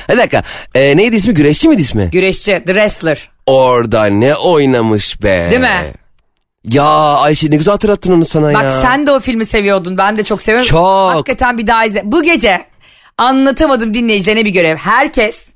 Bir 0.09 0.17
dakika 0.17 0.43
e, 0.75 0.97
neydi 0.97 1.15
ismi 1.15 1.33
güreşçi 1.33 1.69
miydi 1.69 1.81
ismi? 1.81 2.09
Güreşçi, 2.11 2.51
The 2.51 2.65
Wrestler. 2.65 3.29
Orada 3.45 4.05
ne 4.05 4.35
oynamış 4.35 5.23
be. 5.23 5.47
Değil 5.51 5.61
mi? 5.61 5.93
Ya 6.71 6.83
Ayşe 7.15 7.51
ne 7.51 7.55
güzel 7.55 7.71
hatırlattın 7.71 8.13
onu 8.13 8.25
sana 8.25 8.51
ya. 8.51 8.59
Bak 8.59 8.71
sen 8.71 9.07
de 9.07 9.11
o 9.11 9.19
filmi 9.19 9.45
seviyordun. 9.45 9.97
Ben 9.97 10.17
de 10.17 10.23
çok 10.23 10.41
seviyorum. 10.41 10.67
Çok. 10.67 11.13
Hakikaten 11.13 11.57
bir 11.57 11.67
daha 11.67 11.85
izle. 11.85 12.01
Bu 12.05 12.23
gece 12.23 12.65
anlatamadım 13.17 13.93
dinleyicilerine 13.93 14.45
bir 14.45 14.49
görev. 14.49 14.77
Herkes 14.77 15.47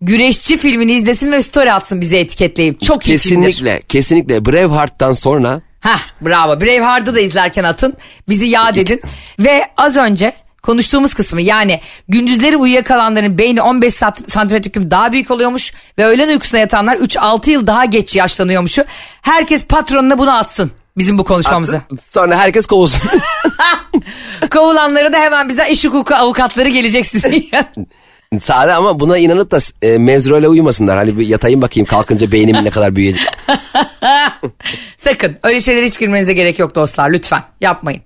güreşçi 0.00 0.56
filmini 0.56 0.92
izlesin 0.92 1.32
ve 1.32 1.42
story 1.42 1.72
atsın 1.72 2.00
bize 2.00 2.18
etiketleyip. 2.18 2.80
Çok 2.80 3.08
iyi 3.08 3.18
filmdir. 3.18 3.46
Kesinlikle 3.46 3.82
kesinlikle 3.88 4.44
Braveheart'tan 4.44 5.12
sonra 5.12 5.60
Hah 5.80 6.00
bravo. 6.20 6.60
Braveheart'ı 6.60 7.14
da 7.14 7.20
izlerken 7.20 7.64
atın. 7.64 7.94
Bizi 8.28 8.44
yad 8.44 8.76
edin. 8.76 9.00
Ve 9.38 9.64
az 9.76 9.96
önce 9.96 10.32
konuştuğumuz 10.62 11.14
kısmı 11.14 11.42
yani 11.42 11.80
gündüzleri 12.08 12.56
uyuyakalanların 12.56 13.38
beyni 13.38 13.62
15 13.62 13.94
sat- 13.94 14.30
santimetre 14.30 14.70
küp 14.70 14.90
daha 14.90 15.12
büyük 15.12 15.30
oluyormuş 15.30 15.72
ve 15.98 16.04
öğlen 16.04 16.28
uykusuna 16.28 16.60
yatanlar 16.60 16.96
3-6 16.96 17.50
yıl 17.50 17.66
daha 17.66 17.84
geç 17.84 18.16
yaşlanıyormuşu. 18.16 18.84
Herkes 19.22 19.64
patronuna 19.64 20.18
bunu 20.18 20.36
atsın 20.36 20.70
bizim 20.96 21.18
bu 21.18 21.24
konuşmamızı. 21.24 21.80
sonra 22.10 22.36
herkes 22.36 22.66
kovulsun. 22.66 23.10
Kovulanlara 24.50 25.12
da 25.12 25.18
hemen 25.18 25.48
bize 25.48 25.68
iş 25.70 25.84
hukuku 25.84 26.14
avukatları 26.14 26.68
gelecek 26.68 27.06
sizin 27.06 27.50
Sade 28.40 28.72
ama 28.72 29.00
buna 29.00 29.18
inanıp 29.18 29.50
da 29.50 29.58
e, 29.82 29.98
mezrole 29.98 30.48
uyumasınlar. 30.48 30.96
Hani 30.96 31.18
bir 31.18 31.26
yatayım 31.26 31.62
bakayım 31.62 31.86
kalkınca 31.86 32.32
beynim 32.32 32.64
ne 32.64 32.70
kadar 32.70 32.96
büyüyecek. 32.96 33.22
Sakın 34.96 35.36
öyle 35.42 35.60
şeylere 35.60 35.86
hiç 35.86 35.98
girmenize 35.98 36.32
gerek 36.32 36.58
yok 36.58 36.74
dostlar 36.74 37.10
lütfen 37.10 37.42
yapmayın. 37.60 38.02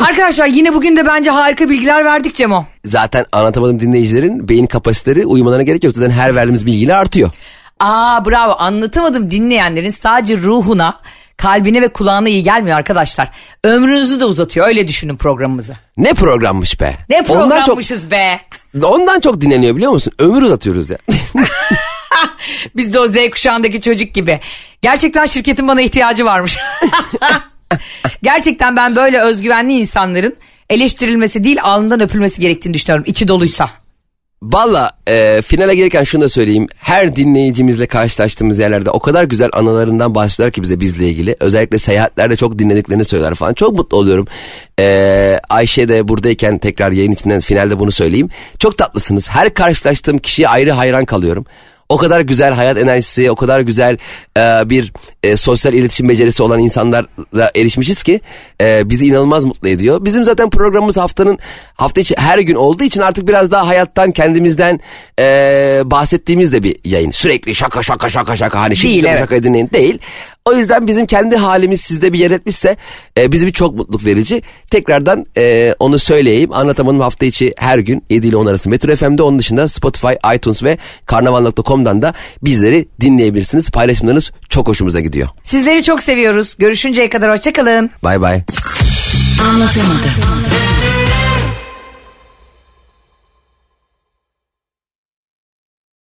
Arkadaşlar 0.00 0.46
yine 0.46 0.74
bugün 0.74 0.96
de 0.96 1.06
bence 1.06 1.30
harika 1.30 1.68
bilgiler 1.68 2.04
verdik 2.04 2.34
Cemo. 2.34 2.64
Zaten 2.84 3.26
anlatamadım 3.32 3.80
dinleyicilerin 3.80 4.48
beyin 4.48 4.66
kapasiteleri 4.66 5.26
uyumalarına 5.26 5.62
gerek 5.62 5.84
yok. 5.84 5.94
Zaten 5.94 6.10
her 6.10 6.34
verdiğimiz 6.34 6.66
bilgiyle 6.66 6.94
artıyor. 6.94 7.30
Aa 7.80 8.24
bravo 8.26 8.52
anlatamadım 8.58 9.30
dinleyenlerin 9.30 9.90
sadece 9.90 10.36
ruhuna, 10.36 11.00
kalbine 11.36 11.82
ve 11.82 11.88
kulağına 11.88 12.28
iyi 12.28 12.42
gelmiyor 12.42 12.76
arkadaşlar. 12.76 13.30
Ömrünüzü 13.64 14.20
de 14.20 14.24
uzatıyor 14.24 14.66
öyle 14.66 14.88
düşünün 14.88 15.16
programımızı. 15.16 15.76
Ne 15.96 16.14
programmış 16.14 16.80
be. 16.80 16.94
Ne 17.08 17.16
Ondan 17.16 17.38
çok, 17.38 17.46
programmışız 17.46 18.10
be. 18.10 18.40
ondan 18.82 19.20
çok 19.20 19.40
dinleniyor 19.40 19.76
biliyor 19.76 19.92
musun? 19.92 20.12
Ömür 20.18 20.42
uzatıyoruz 20.42 20.90
ya. 20.90 20.98
Biz 22.76 22.94
de 22.94 23.00
o 23.00 23.06
Z 23.06 23.14
kuşağındaki 23.32 23.80
çocuk 23.80 24.14
gibi. 24.14 24.40
Gerçekten 24.82 25.26
şirketin 25.26 25.68
bana 25.68 25.80
ihtiyacı 25.80 26.24
varmış. 26.24 26.58
Gerçekten 28.22 28.76
ben 28.76 28.96
böyle 28.96 29.20
özgüvenli 29.20 29.72
insanların 29.72 30.36
eleştirilmesi 30.70 31.44
değil 31.44 31.58
alnından 31.62 32.00
öpülmesi 32.00 32.40
gerektiğini 32.40 32.74
düşünüyorum. 32.74 33.04
İçi 33.08 33.28
doluysa. 33.28 33.70
Valla 34.42 34.90
e, 35.08 35.42
finale 35.42 35.74
gelirken 35.74 36.04
şunu 36.04 36.20
da 36.20 36.28
söyleyeyim. 36.28 36.66
Her 36.78 37.16
dinleyicimizle 37.16 37.86
karşılaştığımız 37.86 38.58
yerlerde 38.58 38.90
o 38.90 38.98
kadar 38.98 39.24
güzel 39.24 39.48
anılarından 39.52 40.14
bahsediyorlar 40.14 40.52
ki 40.52 40.62
bize 40.62 40.80
bizle 40.80 41.08
ilgili. 41.08 41.36
Özellikle 41.40 41.78
seyahatlerde 41.78 42.36
çok 42.36 42.58
dinlediklerini 42.58 43.04
söyler 43.04 43.34
falan. 43.34 43.54
Çok 43.54 43.72
mutlu 43.76 43.96
oluyorum. 43.96 44.26
E, 44.80 45.40
Ayşe 45.48 45.88
de 45.88 46.08
buradayken 46.08 46.58
tekrar 46.58 46.92
yayın 46.92 47.12
içinden 47.12 47.40
finalde 47.40 47.78
bunu 47.78 47.90
söyleyeyim. 47.90 48.28
Çok 48.58 48.78
tatlısınız. 48.78 49.30
Her 49.30 49.54
karşılaştığım 49.54 50.18
kişiye 50.18 50.48
ayrı 50.48 50.70
hayran 50.70 51.04
kalıyorum. 51.04 51.46
O 51.88 51.96
kadar 51.96 52.20
güzel 52.20 52.52
hayat 52.52 52.78
enerjisi, 52.78 53.30
o 53.30 53.34
kadar 53.34 53.60
güzel 53.60 53.98
e, 54.38 54.70
bir 54.70 54.92
e, 55.22 55.36
sosyal 55.36 55.74
iletişim 55.74 56.08
becerisi 56.08 56.42
olan 56.42 56.60
insanlara 56.60 57.50
erişmişiz 57.54 58.02
ki 58.02 58.20
e, 58.60 58.90
bizi 58.90 59.06
inanılmaz 59.06 59.44
mutlu 59.44 59.68
ediyor. 59.68 60.04
Bizim 60.04 60.24
zaten 60.24 60.50
programımız 60.50 60.96
haftanın 60.96 61.38
hafta 61.74 62.00
içi 62.00 62.14
her 62.18 62.38
gün 62.38 62.54
olduğu 62.54 62.84
için 62.84 63.00
artık 63.00 63.28
biraz 63.28 63.50
daha 63.50 63.66
hayattan 63.66 64.10
kendimizden 64.10 64.80
e, 65.18 65.24
bahsettiğimiz 65.84 66.52
de 66.52 66.62
bir 66.62 66.76
yayın. 66.84 67.10
Sürekli 67.10 67.54
şaka 67.54 67.82
şaka 67.82 68.08
şaka 68.08 68.36
şaka 68.36 68.60
hani 68.60 68.76
şimdi 68.76 68.94
Değil, 68.94 69.04
evet. 69.08 69.18
şakayı 69.18 69.42
dinleyin 69.42 69.70
değil. 69.72 69.98
O 70.46 70.52
yüzden 70.54 70.86
bizim 70.86 71.06
kendi 71.06 71.36
halimiz 71.36 71.80
sizde 71.80 72.12
bir 72.12 72.18
yer 72.18 72.30
etmişse 72.30 72.76
e, 73.18 73.32
bizi 73.32 73.46
bir 73.46 73.52
çok 73.52 73.74
mutluluk 73.74 74.04
verici. 74.04 74.42
Tekrardan 74.70 75.26
e, 75.36 75.74
onu 75.78 75.98
söyleyeyim. 75.98 76.50
Anlatamanım 76.52 77.00
hafta 77.00 77.26
içi 77.26 77.54
her 77.56 77.78
gün 77.78 78.04
7 78.10 78.26
ile 78.26 78.36
10 78.36 78.46
arası 78.46 78.70
Metro 78.70 78.96
FM'de. 78.96 79.22
Onun 79.22 79.38
dışında 79.38 79.68
Spotify, 79.68 80.12
iTunes 80.34 80.62
ve 80.62 80.78
karnaval.com'dan 81.06 82.02
da 82.02 82.14
bizleri 82.42 82.88
dinleyebilirsiniz. 83.00 83.70
Paylaşımlarınız 83.70 84.32
çok 84.48 84.68
hoşumuza 84.68 85.00
gidiyor. 85.00 85.28
Sizleri 85.44 85.82
çok 85.82 86.02
seviyoruz. 86.02 86.54
Görüşünceye 86.58 87.08
kadar 87.08 87.30
hoşçakalın. 87.30 87.90
Bay 88.02 88.20
bay. 88.20 88.42
Anlatamadım. 89.50 90.55